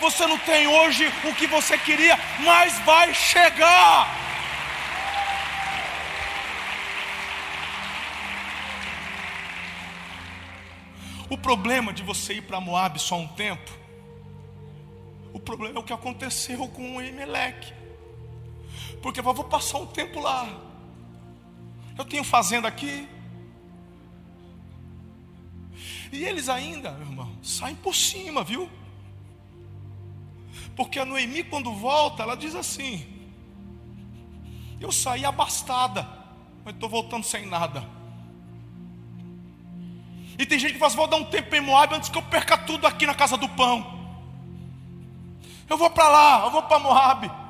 [0.00, 4.08] Você não tem hoje o que você queria, mas vai chegar.
[11.28, 13.72] O problema de você ir para Moab só um tempo,
[15.32, 17.72] o problema é o que aconteceu com o Emelec.
[19.02, 20.65] Porque eu vou passar um tempo lá.
[21.96, 23.08] Eu tenho fazenda aqui.
[26.12, 28.70] E eles ainda, meu irmão, saem por cima, viu?
[30.76, 33.06] Porque a Noemi, quando volta, ela diz assim:
[34.80, 36.06] Eu saí abastada,
[36.64, 37.96] mas estou voltando sem nada.
[40.38, 42.22] E tem gente que fala assim, vou dar um tempo em Moab antes que eu
[42.22, 43.94] perca tudo aqui na casa do pão.
[45.68, 47.45] Eu vou para lá, eu vou para Moab.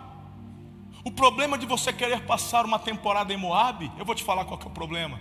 [1.06, 4.58] O problema de você querer passar uma temporada em Moab, eu vou te falar qual
[4.60, 5.20] é o problema.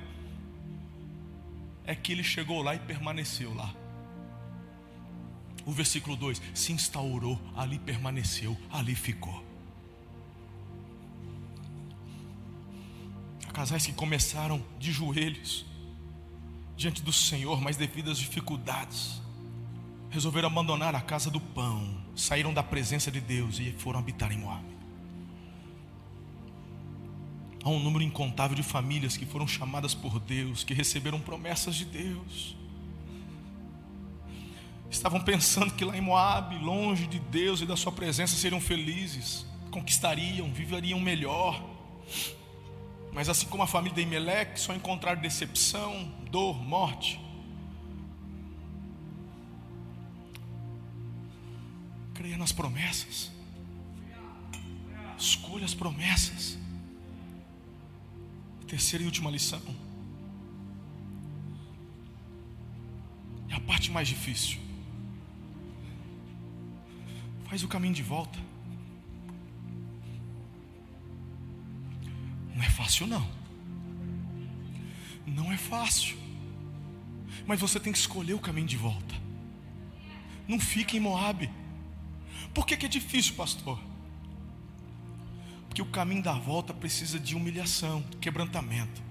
[1.86, 3.72] É que ele chegou lá e permaneceu lá.
[5.64, 9.46] O versículo 2: se instaurou, ali permaneceu, ali ficou.
[13.48, 15.68] Há casais que começaram de joelhos,
[16.76, 19.22] diante do Senhor, mas devido às dificuldades,
[20.10, 24.40] resolveram abandonar a casa do pão, saíram da presença de Deus e foram habitar em
[24.40, 24.75] Moab.
[27.66, 31.84] Há um número incontável de famílias que foram chamadas por Deus, que receberam promessas de
[31.84, 32.56] Deus.
[34.88, 39.48] Estavam pensando que lá em Moab, longe de Deus e da sua presença, seriam felizes,
[39.72, 41.60] conquistariam, viveriam melhor.
[43.12, 47.20] Mas assim como a família de Imeleque, só encontrar decepção, dor, morte.
[52.14, 53.32] Creia nas promessas.
[55.18, 56.64] Escolha as promessas.
[58.68, 59.62] Terceira e última lição.
[63.50, 64.60] É a parte mais difícil.
[67.46, 68.40] Faz o caminho de volta.
[72.56, 73.28] Não é fácil, não.
[75.28, 76.18] Não é fácil.
[77.46, 79.16] Mas você tem que escolher o caminho de volta.
[80.48, 81.50] Não fique em Moab.
[82.54, 83.80] Por que, que é difícil, pastor?
[85.76, 89.04] Porque o caminho da volta precisa de humilhação, quebrantamento.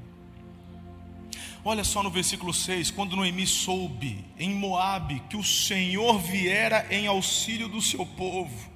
[1.63, 7.07] Olha só no versículo 6, quando Noemi soube em Moabe que o Senhor viera em
[7.07, 8.71] auxílio do seu povo,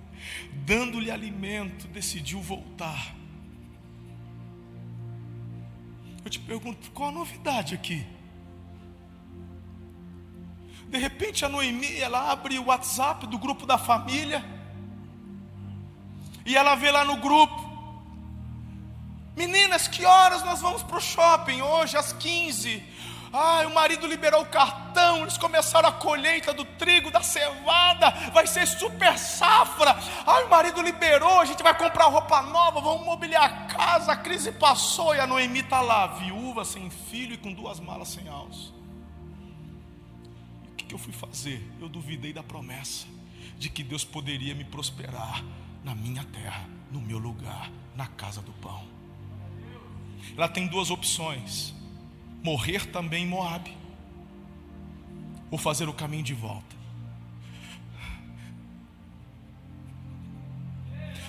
[0.66, 3.16] dando-lhe alimento, decidiu voltar.
[6.22, 8.04] Eu te pergunto, qual a novidade aqui?
[10.90, 14.44] De repente a Noemi, ela abre o WhatsApp do grupo da família,
[16.44, 17.67] e ela vê lá no grupo,
[19.38, 21.62] Meninas, que horas nós vamos para o shopping?
[21.62, 22.82] Hoje, às 15.
[23.32, 28.48] Ai, o marido liberou o cartão, eles começaram a colheita do trigo, da cevada, vai
[28.48, 29.96] ser super safra.
[30.26, 34.16] Ai, o marido liberou, a gente vai comprar roupa nova, vamos mobiliar a casa, a
[34.16, 38.26] crise passou e a Noemi está lá, viúva, sem filho e com duas malas sem
[38.28, 38.72] alça.
[40.72, 41.62] o que, que eu fui fazer?
[41.80, 43.06] Eu duvidei da promessa
[43.56, 45.44] de que Deus poderia me prosperar
[45.84, 48.97] na minha terra, no meu lugar, na casa do pão
[50.36, 51.74] ela tem duas opções:
[52.42, 53.70] morrer também em Moab,
[55.50, 56.76] ou fazer o caminho de volta.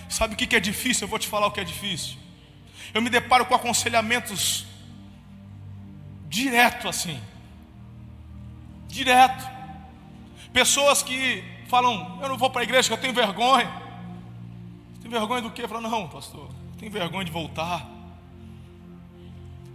[0.10, 1.06] Sabe o que é difícil?
[1.06, 2.18] Eu vou te falar o que é difícil.
[2.94, 4.66] Eu me deparo com aconselhamentos
[6.28, 7.20] direto assim,
[8.88, 9.48] direto.
[10.52, 13.72] Pessoas que falam: Eu não vou para a igreja, eu tenho vergonha.
[15.02, 15.64] Tem vergonha do quê?
[15.64, 17.99] Eu falo: Não, pastor, tenho vergonha de voltar.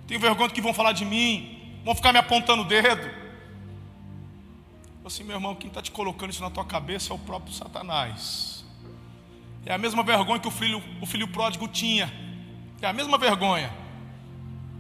[0.07, 1.81] Tenho vergonha do que vão falar de mim.
[1.85, 3.11] Vão ficar me apontando o dedo.
[5.05, 8.65] Assim, meu irmão, quem está te colocando isso na tua cabeça é o próprio Satanás.
[9.67, 12.13] É a mesma vergonha que o filho, o filho pródigo tinha.
[12.81, 13.71] É a mesma vergonha.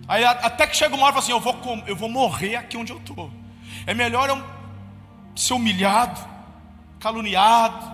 [0.07, 2.77] Aí até que chega uma hora e fala assim: eu vou, eu vou morrer aqui
[2.77, 3.31] onde eu estou.
[3.87, 4.43] É melhor eu
[5.35, 6.21] ser humilhado,
[7.01, 7.93] caluniado.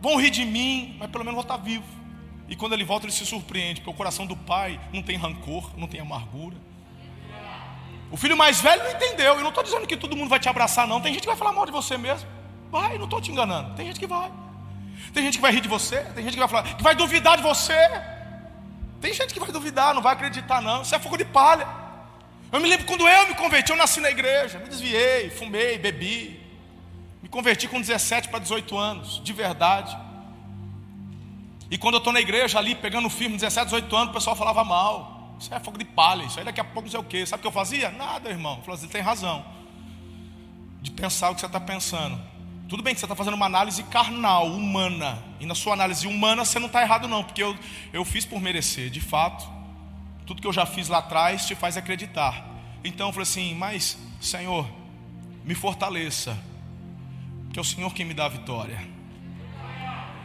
[0.00, 1.84] Vão rir de mim, mas pelo menos vou estar vivo.
[2.48, 5.70] E quando ele volta, ele se surpreende, porque o coração do pai não tem rancor,
[5.76, 6.56] não tem amargura.
[8.12, 9.34] O filho mais velho não entendeu.
[9.34, 11.00] Eu não estou dizendo que todo mundo vai te abraçar, não.
[11.00, 12.28] Tem gente que vai falar mal de você mesmo.
[12.70, 13.74] Vai, não estou te enganando.
[13.74, 14.30] Tem gente que vai.
[15.14, 16.02] Tem gente que vai rir de você.
[16.14, 17.74] Tem gente que vai falar, que vai duvidar de você.
[19.00, 20.82] Tem gente que vai duvidar, não vai acreditar, não.
[20.82, 21.66] Isso é fogo de palha.
[22.52, 26.38] Eu me lembro quando eu me converti, eu nasci na igreja, me desviei, fumei, bebi.
[27.22, 29.96] Me converti com 17 para 18 anos, de verdade.
[31.70, 34.62] E quando eu estou na igreja ali, pegando firme, 17, 18 anos, o pessoal falava
[34.62, 35.21] mal.
[35.42, 37.26] Isso é fogo de palha, isso aí daqui a pouco não sei o quê.
[37.26, 37.90] Sabe o que eu fazia?
[37.90, 38.60] Nada, irmão.
[38.60, 39.44] Falei assim, tem razão.
[40.80, 42.16] De pensar o que você está pensando.
[42.68, 45.20] Tudo bem que você está fazendo uma análise carnal, humana.
[45.40, 47.24] E na sua análise humana você não está errado, não.
[47.24, 47.58] Porque eu,
[47.92, 48.88] eu fiz por merecer.
[48.88, 49.44] De fato,
[50.24, 52.46] tudo que eu já fiz lá atrás te faz acreditar.
[52.84, 54.64] Então eu falei assim, mas, Senhor,
[55.44, 56.38] me fortaleça.
[57.52, 58.80] Que é o Senhor quem me dá a vitória.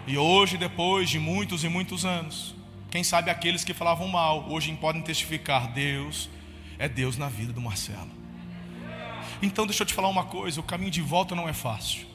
[0.06, 2.56] E hoje, depois de muitos e muitos anos,
[2.98, 6.28] quem sabe aqueles que falavam mal, hoje podem testificar: Deus
[6.80, 8.10] é Deus na vida do Marcelo.
[9.40, 12.08] Então, deixa eu te falar uma coisa: o caminho de volta não é fácil,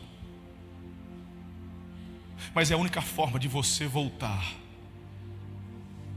[2.53, 4.45] mas é a única forma de você voltar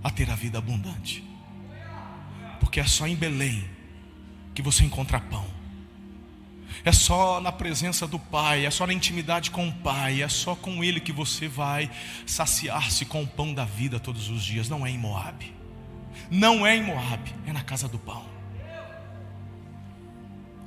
[0.03, 1.23] a ter a vida abundante,
[2.59, 3.69] porque é só em Belém
[4.55, 5.45] que você encontra pão.
[6.83, 10.55] É só na presença do Pai, é só na intimidade com o Pai, é só
[10.55, 11.89] com Ele que você vai
[12.25, 14.69] saciar-se com o pão da vida todos os dias.
[14.69, 15.53] Não é em Moab,
[16.29, 18.25] não é em Moab, é na casa do pão.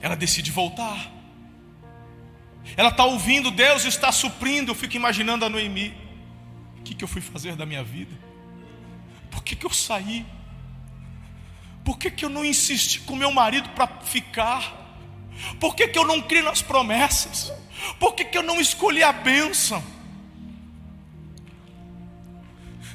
[0.00, 1.12] Ela decide voltar.
[2.76, 4.70] Ela está ouvindo, Deus está suprindo.
[4.70, 5.94] Eu fico imaginando a Noemi.
[6.78, 8.14] O que, que eu fui fazer da minha vida?
[9.30, 10.24] Por que, que eu saí?
[11.84, 14.87] Por que, que eu não insisti com meu marido para ficar?
[15.60, 17.52] Por que, que eu não creio nas promessas?
[17.98, 19.82] Por que, que eu não escolhi a bênção?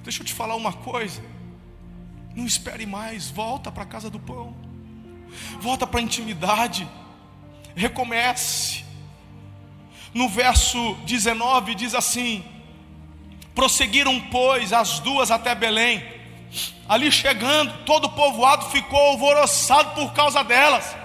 [0.03, 1.23] Deixa eu te falar uma coisa.
[2.35, 4.55] Não espere mais, volta para a casa do pão.
[5.59, 6.87] Volta para a intimidade.
[7.75, 8.83] Recomece.
[10.13, 12.43] No verso 19 diz assim:
[13.55, 16.03] Prosseguiram, pois, as duas até Belém.
[16.87, 20.95] Ali chegando, todo o povoado ficou alvoroçado por causa delas.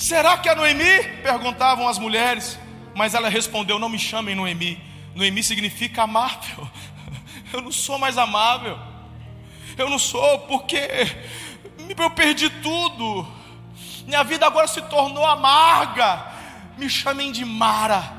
[0.00, 1.02] Será que é Noemi?
[1.22, 2.58] Perguntavam as mulheres.
[2.94, 4.82] Mas ela respondeu: Não me chamem Noemi.
[5.14, 6.66] Noemi significa amável.
[7.52, 8.78] Eu não sou mais amável.
[9.76, 10.78] Eu não sou porque
[11.98, 13.26] eu perdi tudo.
[14.06, 16.26] Minha vida agora se tornou amarga.
[16.78, 18.14] Me chamem de Mara.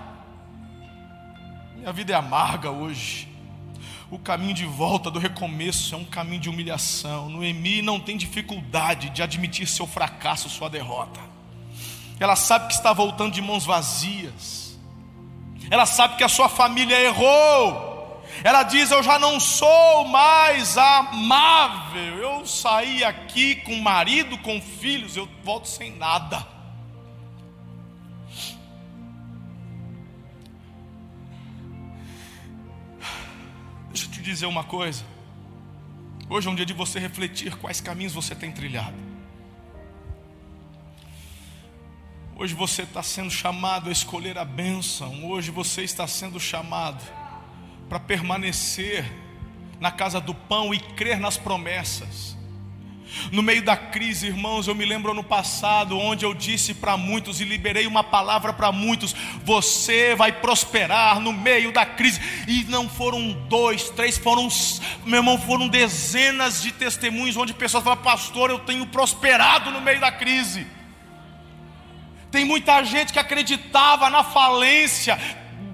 [1.76, 3.28] Minha vida é amarga hoje.
[4.10, 7.30] O caminho de volta do recomeço é um caminho de humilhação.
[7.30, 11.32] Noemi não tem dificuldade de admitir seu fracasso, sua derrota.
[12.22, 14.78] Ela sabe que está voltando de mãos vazias.
[15.72, 18.24] Ela sabe que a sua família errou.
[18.44, 22.18] Ela diz: Eu já não sou mais amável.
[22.20, 26.46] Eu saí aqui com marido, com filhos, eu volto sem nada.
[33.94, 35.04] te dizer uma coisa.
[36.30, 39.11] Hoje é um dia de você refletir quais caminhos você tem trilhado.
[42.42, 45.30] Hoje você está sendo chamado a escolher a bênção.
[45.30, 47.00] Hoje você está sendo chamado
[47.88, 49.06] para permanecer
[49.80, 52.36] na casa do pão e crer nas promessas.
[53.32, 57.40] No meio da crise, irmãos, eu me lembro no passado, onde eu disse para muitos
[57.40, 59.16] e liberei uma palavra para muitos:
[59.46, 62.20] você vai prosperar no meio da crise.
[62.48, 64.48] E não foram dois, três, foram,
[65.06, 70.00] meu irmão, foram dezenas de testemunhos onde pessoas falam: Pastor, eu tenho prosperado no meio
[70.00, 70.81] da crise.
[72.32, 75.20] Tem muita gente que acreditava na falência,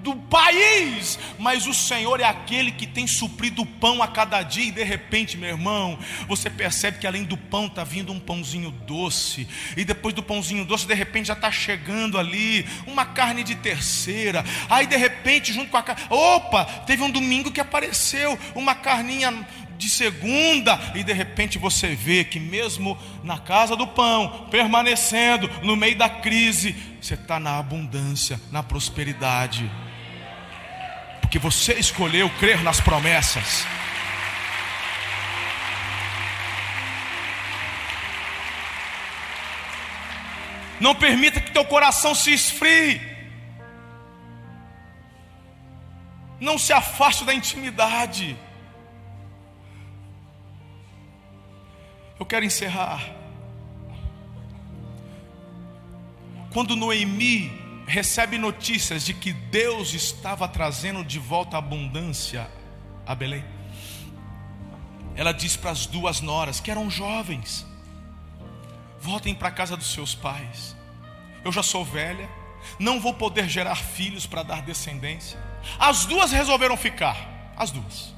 [0.08, 4.64] do país, mas o Senhor é aquele que tem suprido o pão a cada dia,
[4.64, 8.70] e de repente, meu irmão, você percebe que além do pão está vindo um pãozinho
[8.70, 9.46] doce,
[9.76, 14.44] e depois do pãozinho doce, de repente já está chegando ali uma carne de terceira,
[14.68, 19.46] aí de repente, junto com a carne, opa, teve um domingo que apareceu uma carninha
[19.78, 25.76] de segunda, e de repente você vê que, mesmo na casa do pão, permanecendo no
[25.76, 29.70] meio da crise, você está na abundância, na prosperidade
[31.28, 33.66] porque você escolheu crer nas promessas.
[40.80, 42.98] Não permita que teu coração se esfrie.
[46.40, 48.34] Não se afaste da intimidade.
[52.18, 53.02] Eu quero encerrar.
[56.52, 57.52] Quando Noemi
[57.86, 62.48] recebe notícias de que Deus estava trazendo de volta a abundância
[63.06, 63.44] a Belém.
[65.16, 67.66] Ela diz para as duas noras, que eram jovens:
[69.00, 70.76] voltem para a casa dos seus pais.
[71.42, 72.28] Eu já sou velha,
[72.78, 75.40] não vou poder gerar filhos para dar descendência.
[75.78, 77.16] As duas resolveram ficar,
[77.56, 78.14] as duas.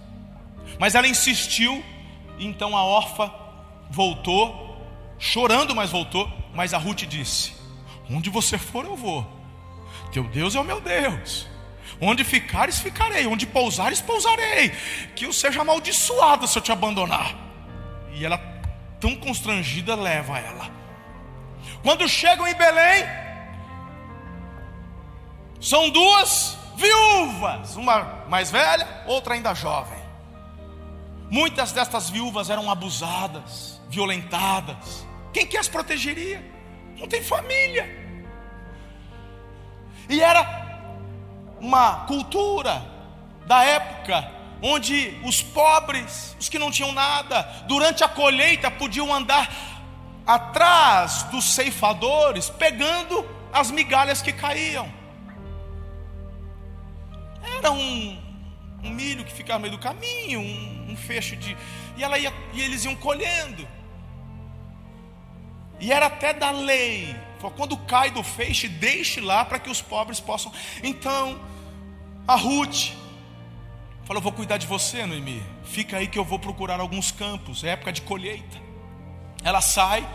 [0.78, 1.84] Mas ela insistiu,
[2.38, 3.30] então a órfã
[3.90, 4.76] voltou,
[5.18, 6.30] chorando, mas voltou.
[6.54, 7.52] Mas a Ruth disse:
[8.10, 9.40] Onde você for, eu vou
[10.10, 11.48] teu Deus é o meu Deus.
[12.00, 13.26] Onde ficares, ficarei.
[13.26, 14.70] Onde pousares, pousarei.
[15.14, 17.34] Que eu seja amaldiçoado se eu te abandonar.
[18.12, 18.38] E ela,
[18.98, 20.70] tão constrangida, leva ela.
[21.82, 23.04] Quando chegam em Belém,
[25.60, 29.99] são duas viúvas, uma mais velha, outra ainda jovem.
[31.30, 35.06] Muitas destas viúvas eram abusadas, violentadas.
[35.32, 36.44] Quem que as protegeria?
[36.98, 37.88] Não tem família.
[40.08, 40.44] E era
[41.60, 42.82] uma cultura
[43.46, 44.28] da época
[44.62, 49.48] onde os pobres, os que não tinham nada, durante a colheita podiam andar
[50.26, 54.92] atrás dos ceifadores, pegando as migalhas que caíam.
[57.58, 58.19] Era um,
[58.82, 61.56] um milho que ficava no meio do caminho, um, um fecho de.
[61.96, 63.66] E, ela ia, e eles iam colhendo.
[65.78, 67.16] E era até da lei
[67.56, 70.52] quando cai do feixe, deixe lá para que os pobres possam.
[70.82, 71.40] Então,
[72.28, 72.90] a Ruth
[74.04, 75.42] falou: Vou cuidar de você, Noemi.
[75.64, 77.64] Fica aí que eu vou procurar alguns campos.
[77.64, 78.58] É época de colheita.
[79.42, 80.06] Ela sai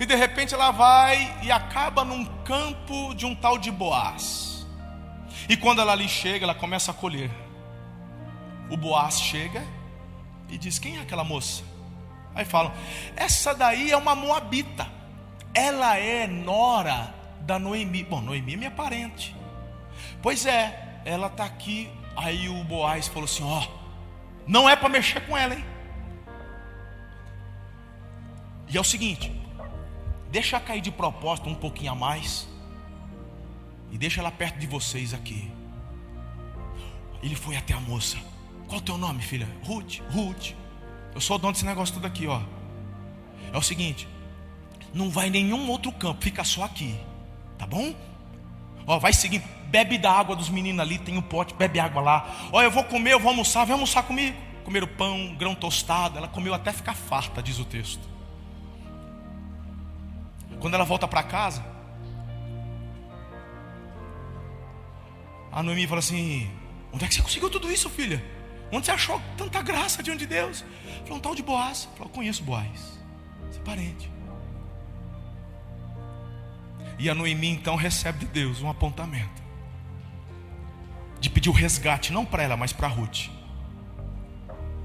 [0.00, 4.66] e de repente ela vai e acaba num campo de um tal de Boaz.
[5.48, 7.30] E quando ela ali chega, ela começa a colher.
[8.72, 9.62] O Boaz chega
[10.48, 11.62] e diz: Quem é aquela moça?
[12.34, 12.72] Aí falam:
[13.14, 15.02] Essa daí é uma moabita
[15.54, 18.02] ela é nora da Noemi.
[18.02, 19.36] Bom, Noemi é minha parente.
[20.22, 21.90] Pois é, ela está aqui.
[22.16, 23.66] Aí o Boaz falou assim: Ó,
[24.46, 25.64] não é para mexer com ela, hein?
[28.68, 29.30] E é o seguinte:
[30.30, 32.48] deixa cair de propósito um pouquinho a mais.
[33.90, 35.52] E deixa ela perto de vocês aqui.
[37.22, 38.16] Ele foi até a moça.
[38.72, 39.46] Qual o teu nome, filha?
[39.64, 39.98] Ruth.
[40.10, 40.52] Ruth.
[41.14, 42.40] Eu sou o dono desse negócio tudo aqui, ó.
[43.52, 44.08] É o seguinte:
[44.94, 46.98] não vai em nenhum outro campo, fica só aqui,
[47.58, 47.94] tá bom?
[48.86, 52.48] Ó, vai seguindo, bebe da água dos meninos ali, tem um pote, bebe água lá.
[52.50, 54.34] Ó, eu vou comer, eu vou almoçar, vem almoçar comigo.
[54.64, 58.08] Comer o pão, grão tostado, ela comeu até ficar farta, diz o texto.
[60.60, 61.62] Quando ela volta para casa,
[65.52, 66.50] a Noemi fala assim:
[66.90, 68.31] Onde é que você conseguiu tudo isso, filha?
[68.72, 70.64] Onde você achou tanta graça diante de Deus?
[71.02, 71.86] Falou, um tal de Boaz.
[71.94, 72.98] Falou, conheço Boaz.
[73.50, 74.10] Você é parente.
[76.98, 79.42] E a Noemi então recebe de Deus um apontamento.
[81.20, 83.28] De pedir o resgate, não para ela, mas para Ruth.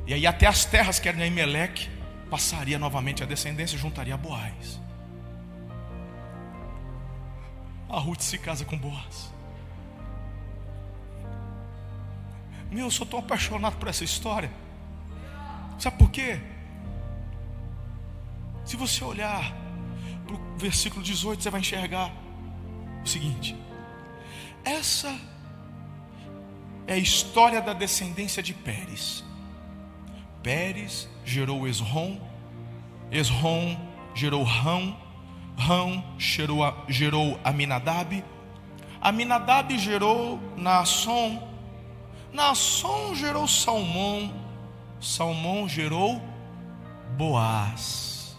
[0.05, 1.89] E aí até as terras que eram em Meleque,
[2.29, 4.81] passaria novamente a descendência, juntaria a Boaz.
[7.89, 9.36] A Ruth se casa com Boaz.
[12.72, 14.51] Meu, eu sou tão apaixonado por essa história.
[15.80, 16.39] Sabe por quê?
[18.65, 19.53] Se você olhar
[20.26, 22.11] para o versículo 18, você vai enxergar
[23.03, 23.55] o seguinte:
[24.63, 25.18] essa
[26.86, 29.24] é a história da descendência de Pérez.
[30.43, 32.20] Pérez gerou Esrom,
[33.11, 33.78] Esrom
[34.13, 34.97] gerou Rão,
[35.57, 36.59] Rão gerou,
[36.89, 38.24] gerou Aminadab,
[38.99, 41.57] Aminadab gerou Naasson,
[42.32, 44.34] Naasson gerou Salmão,
[44.99, 46.21] Salmão gerou
[47.17, 48.38] Boaz,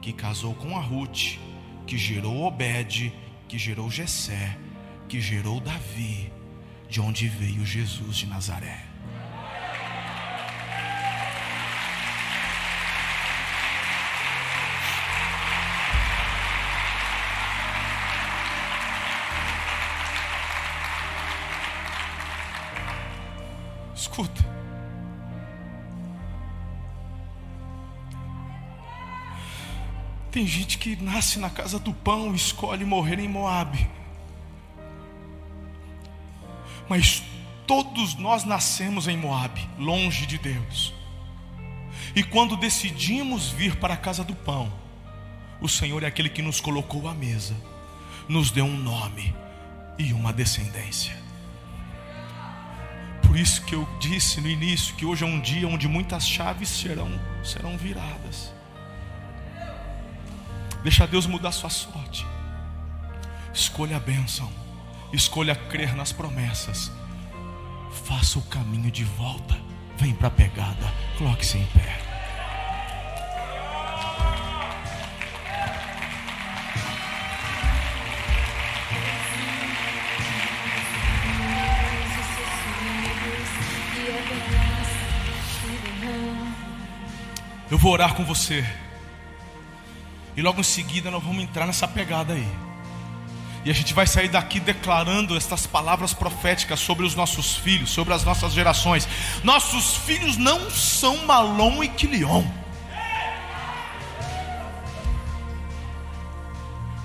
[0.00, 1.38] que casou com a Ruth,
[1.86, 3.12] que gerou Obed,
[3.48, 4.56] que gerou Jessé,
[5.08, 6.32] que gerou Davi,
[6.88, 8.91] de onde veio Jesus de Nazaré.
[24.12, 24.44] Escuta.
[30.30, 33.88] Tem gente que nasce na casa do pão e escolhe morrer em Moabe.
[36.90, 37.22] Mas
[37.66, 40.92] todos nós nascemos em Moabe, longe de Deus.
[42.14, 44.70] E quando decidimos vir para a casa do pão,
[45.58, 47.56] o Senhor é aquele que nos colocou à mesa,
[48.28, 49.34] nos deu um nome
[49.98, 51.21] e uma descendência.
[53.32, 56.68] Por isso que eu disse no início que hoje é um dia onde muitas chaves
[56.68, 58.52] serão, serão viradas.
[60.82, 62.26] Deixa Deus mudar sua sorte.
[63.54, 64.52] Escolha a bênção.
[65.14, 66.92] Escolha crer nas promessas.
[68.04, 69.58] Faça o caminho de volta.
[69.96, 70.92] Vem para a pegada.
[71.16, 72.01] Coloque-se em pé.
[87.72, 88.62] Eu vou orar com você.
[90.36, 92.46] E logo em seguida nós vamos entrar nessa pegada aí.
[93.64, 98.12] E a gente vai sair daqui declarando estas palavras proféticas sobre os nossos filhos, sobre
[98.12, 99.08] as nossas gerações.
[99.42, 102.44] Nossos filhos não são Malom e Quilion.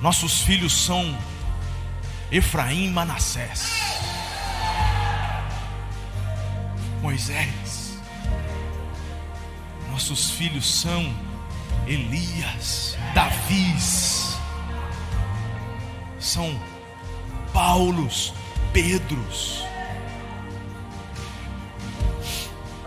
[0.01, 1.18] Nossos filhos são
[2.30, 3.72] Efraim e Manassés.
[7.01, 7.66] Moisés.
[9.98, 11.12] Nossos filhos são
[11.88, 14.38] Elias, Davis,
[16.20, 16.56] são
[17.52, 18.32] Paulos,
[18.72, 19.66] Pedros,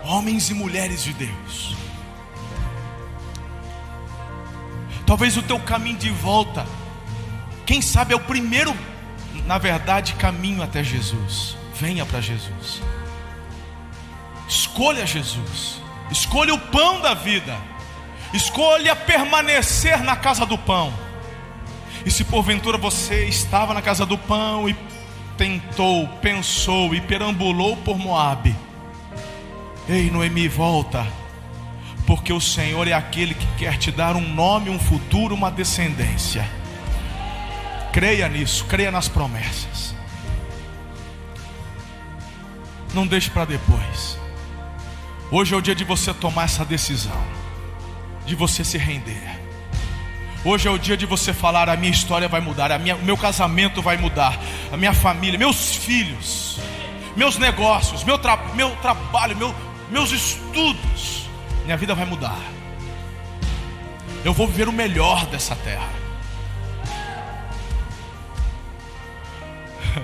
[0.05, 1.75] homens e mulheres de Deus.
[5.05, 6.65] Talvez o teu caminho de volta,
[7.65, 8.73] quem sabe é o primeiro,
[9.45, 11.57] na verdade, caminho até Jesus.
[11.75, 12.81] Venha para Jesus.
[14.47, 15.80] Escolha Jesus.
[16.11, 17.57] Escolha o pão da vida.
[18.33, 20.93] Escolha permanecer na casa do pão.
[22.05, 24.75] E se porventura você estava na casa do pão e
[25.37, 28.55] tentou, pensou e perambulou por Moabe,
[29.89, 31.07] ei Noemi, volta,
[32.05, 36.47] porque o Senhor é aquele que quer te dar um nome, um futuro, uma descendência.
[37.91, 39.95] Creia nisso, creia nas promessas.
[42.93, 44.20] Não deixe para depois.
[45.31, 47.23] Hoje é o dia de você tomar essa decisão
[48.25, 49.39] de você se render.
[50.43, 53.01] Hoje é o dia de você falar: a minha história vai mudar, a minha, o
[53.01, 54.37] meu casamento vai mudar,
[54.73, 56.59] a minha família, meus filhos,
[57.15, 59.55] meus negócios, meu, tra meu trabalho, meu,
[59.89, 61.29] meus estudos,
[61.63, 62.37] minha vida vai mudar.
[64.25, 65.89] Eu vou viver o melhor dessa terra.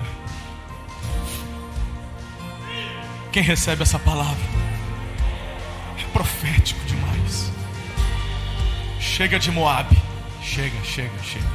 [3.30, 4.57] Quem recebe essa palavra
[6.18, 7.52] profético demais.
[8.98, 9.96] Chega de Moab.
[10.42, 11.46] Chega, chega, chega.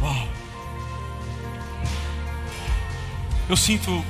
[0.00, 0.28] Uau.
[3.48, 4.04] Eu sinto,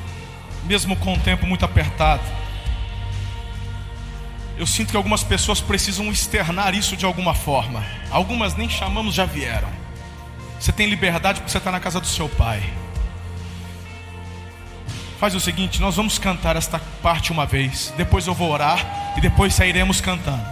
[0.64, 2.22] mesmo com o tempo muito apertado,
[4.58, 7.82] eu sinto que algumas pessoas precisam externar isso de alguma forma.
[8.10, 9.70] Algumas nem chamamos, já vieram.
[10.60, 12.81] Você tem liberdade porque você está na casa do seu pai.
[15.22, 19.20] Faz o seguinte: nós vamos cantar esta parte uma vez, depois eu vou orar e
[19.20, 20.44] depois sairemos cantando.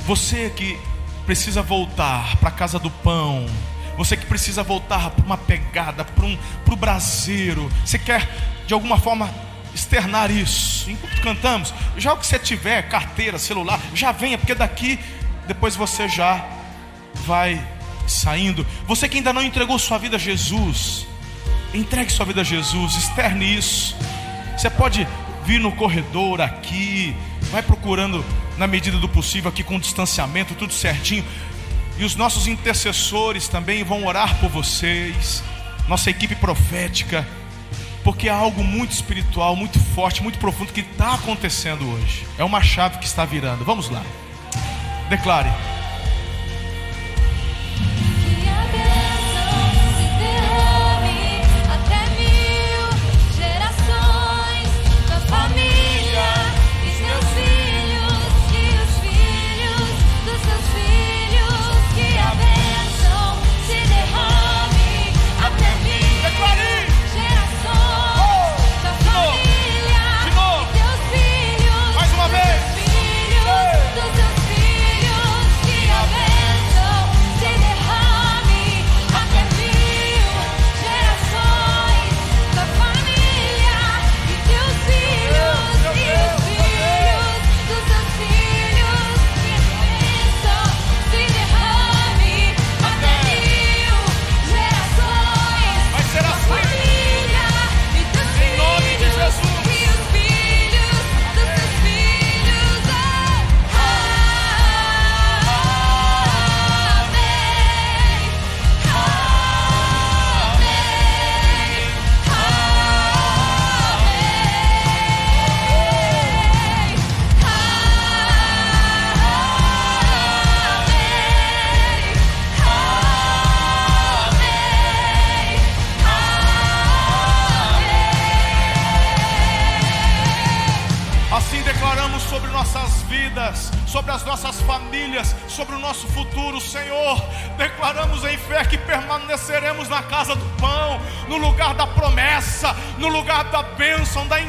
[0.00, 0.78] Você que
[1.24, 3.46] precisa voltar para a casa do pão,
[3.96, 6.38] você que precisa voltar para uma pegada, para um,
[6.70, 8.28] o braseiro, você quer
[8.66, 9.32] de alguma forma
[9.74, 10.90] externar isso.
[10.90, 15.00] Enquanto cantamos, já o que você tiver, carteira, celular, já venha, porque daqui
[15.46, 16.46] depois você já
[17.14, 17.66] vai
[18.06, 18.66] saindo.
[18.86, 21.06] Você que ainda não entregou sua vida a Jesus,
[21.74, 23.96] entregue sua vida a Jesus, externe isso.
[24.56, 25.06] Você pode
[25.44, 27.16] vir no corredor aqui,
[27.50, 28.24] vai procurando
[28.56, 31.24] na medida do possível aqui com distanciamento, tudo certinho.
[31.98, 35.42] E os nossos intercessores também vão orar por vocês.
[35.88, 37.26] Nossa equipe profética
[38.08, 42.26] porque é algo muito espiritual, muito forte, muito profundo que está acontecendo hoje.
[42.38, 43.66] É uma chave que está virando.
[43.66, 44.02] Vamos lá.
[45.10, 45.77] Declare.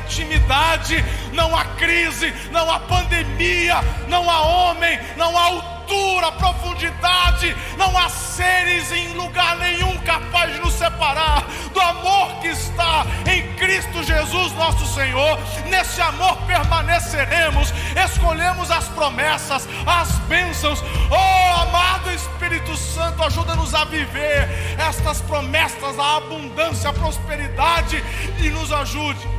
[0.09, 3.75] intimidade, não há crise, não há pandemia,
[4.07, 10.59] não há homem, não há altura, profundidade, não há seres em lugar nenhum capaz de
[10.59, 15.39] nos separar do amor que está em Cristo Jesus, nosso Senhor.
[15.67, 17.71] Nesse amor permaneceremos,
[18.05, 20.83] escolhemos as promessas, as bênçãos.
[21.11, 28.03] Oh, amado Espírito Santo, ajuda-nos a viver estas promessas, a abundância, a prosperidade
[28.39, 29.38] e nos ajude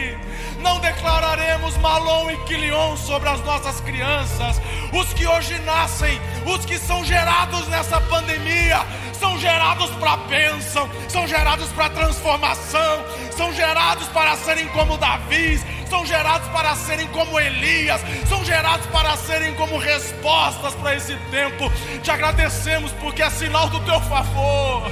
[0.61, 4.61] não declararemos Malom e Quilion sobre as nossas crianças,
[4.93, 8.79] os que hoje nascem, os que são gerados nessa pandemia,
[9.13, 13.03] são gerados para bênção, são gerados para transformação,
[13.35, 15.59] são gerados para serem como Davi,
[15.91, 21.69] são gerados para serem como Elias, são gerados para serem como respostas para esse tempo.
[22.01, 24.89] Te agradecemos porque é sinal do teu favor.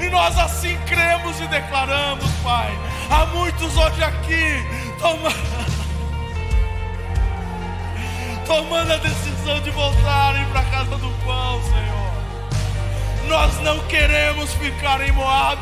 [0.00, 2.70] E nós assim cremos e declaramos, Pai.
[3.10, 4.64] Há muitos hoje aqui
[4.98, 5.36] tomando,
[8.46, 13.28] tomando a decisão de voltarem para a casa do pão, Senhor.
[13.28, 15.60] Nós não queremos ficar em Moab.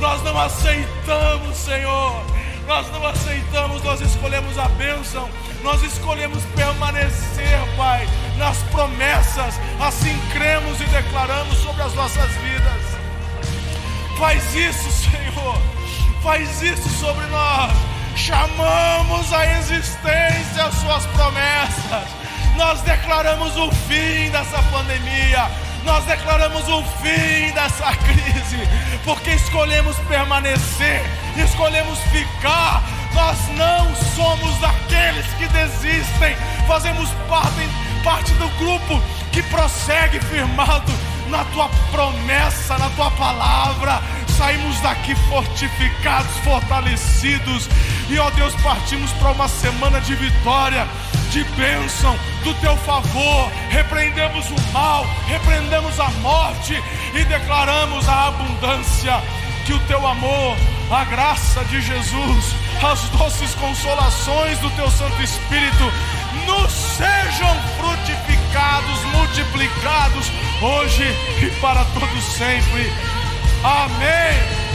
[0.00, 5.30] Nós não aceitamos, Senhor nós não aceitamos, nós escolhemos a bênção,
[5.62, 12.82] nós escolhemos permanecer, Pai, nas promessas, assim cremos e declaramos sobre as nossas vidas.
[14.18, 15.60] Faz isso, Senhor,
[16.22, 17.72] faz isso sobre nós.
[18.16, 22.08] Chamamos a existência as Suas promessas,
[22.56, 25.50] nós declaramos o fim dessa pandemia,
[25.86, 28.58] Nós declaramos o fim dessa crise,
[29.04, 31.00] porque escolhemos permanecer,
[31.36, 32.82] escolhemos ficar.
[33.14, 37.68] Nós não somos daqueles que desistem, fazemos parte,
[38.02, 40.92] parte do grupo que prossegue firmado
[41.28, 44.02] na tua promessa, na tua palavra.
[44.36, 47.68] Saímos daqui fortificados, fortalecidos,
[48.08, 50.86] e ó Deus, partimos para uma semana de vitória,
[51.30, 53.50] de bênção, do teu favor.
[53.70, 56.82] Repreendemos o mal, repreendemos a morte
[57.14, 59.22] e declaramos a abundância.
[59.64, 60.56] Que o teu amor,
[60.90, 65.92] a graça de Jesus, as doces consolações do teu Santo Espírito
[66.46, 70.30] nos sejam frutificados, multiplicados
[70.62, 71.04] hoje
[71.42, 72.92] e para todo sempre.
[73.64, 74.65] Amém.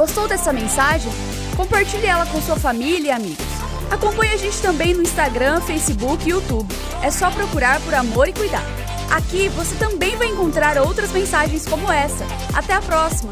[0.00, 1.12] Gostou dessa mensagem?
[1.54, 3.44] Compartilhe ela com sua família e amigos.
[3.90, 6.74] Acompanhe a gente também no Instagram, Facebook e YouTube.
[7.02, 8.64] É só procurar por Amor e Cuidar.
[9.10, 12.24] Aqui você também vai encontrar outras mensagens como essa.
[12.54, 13.30] Até a próxima!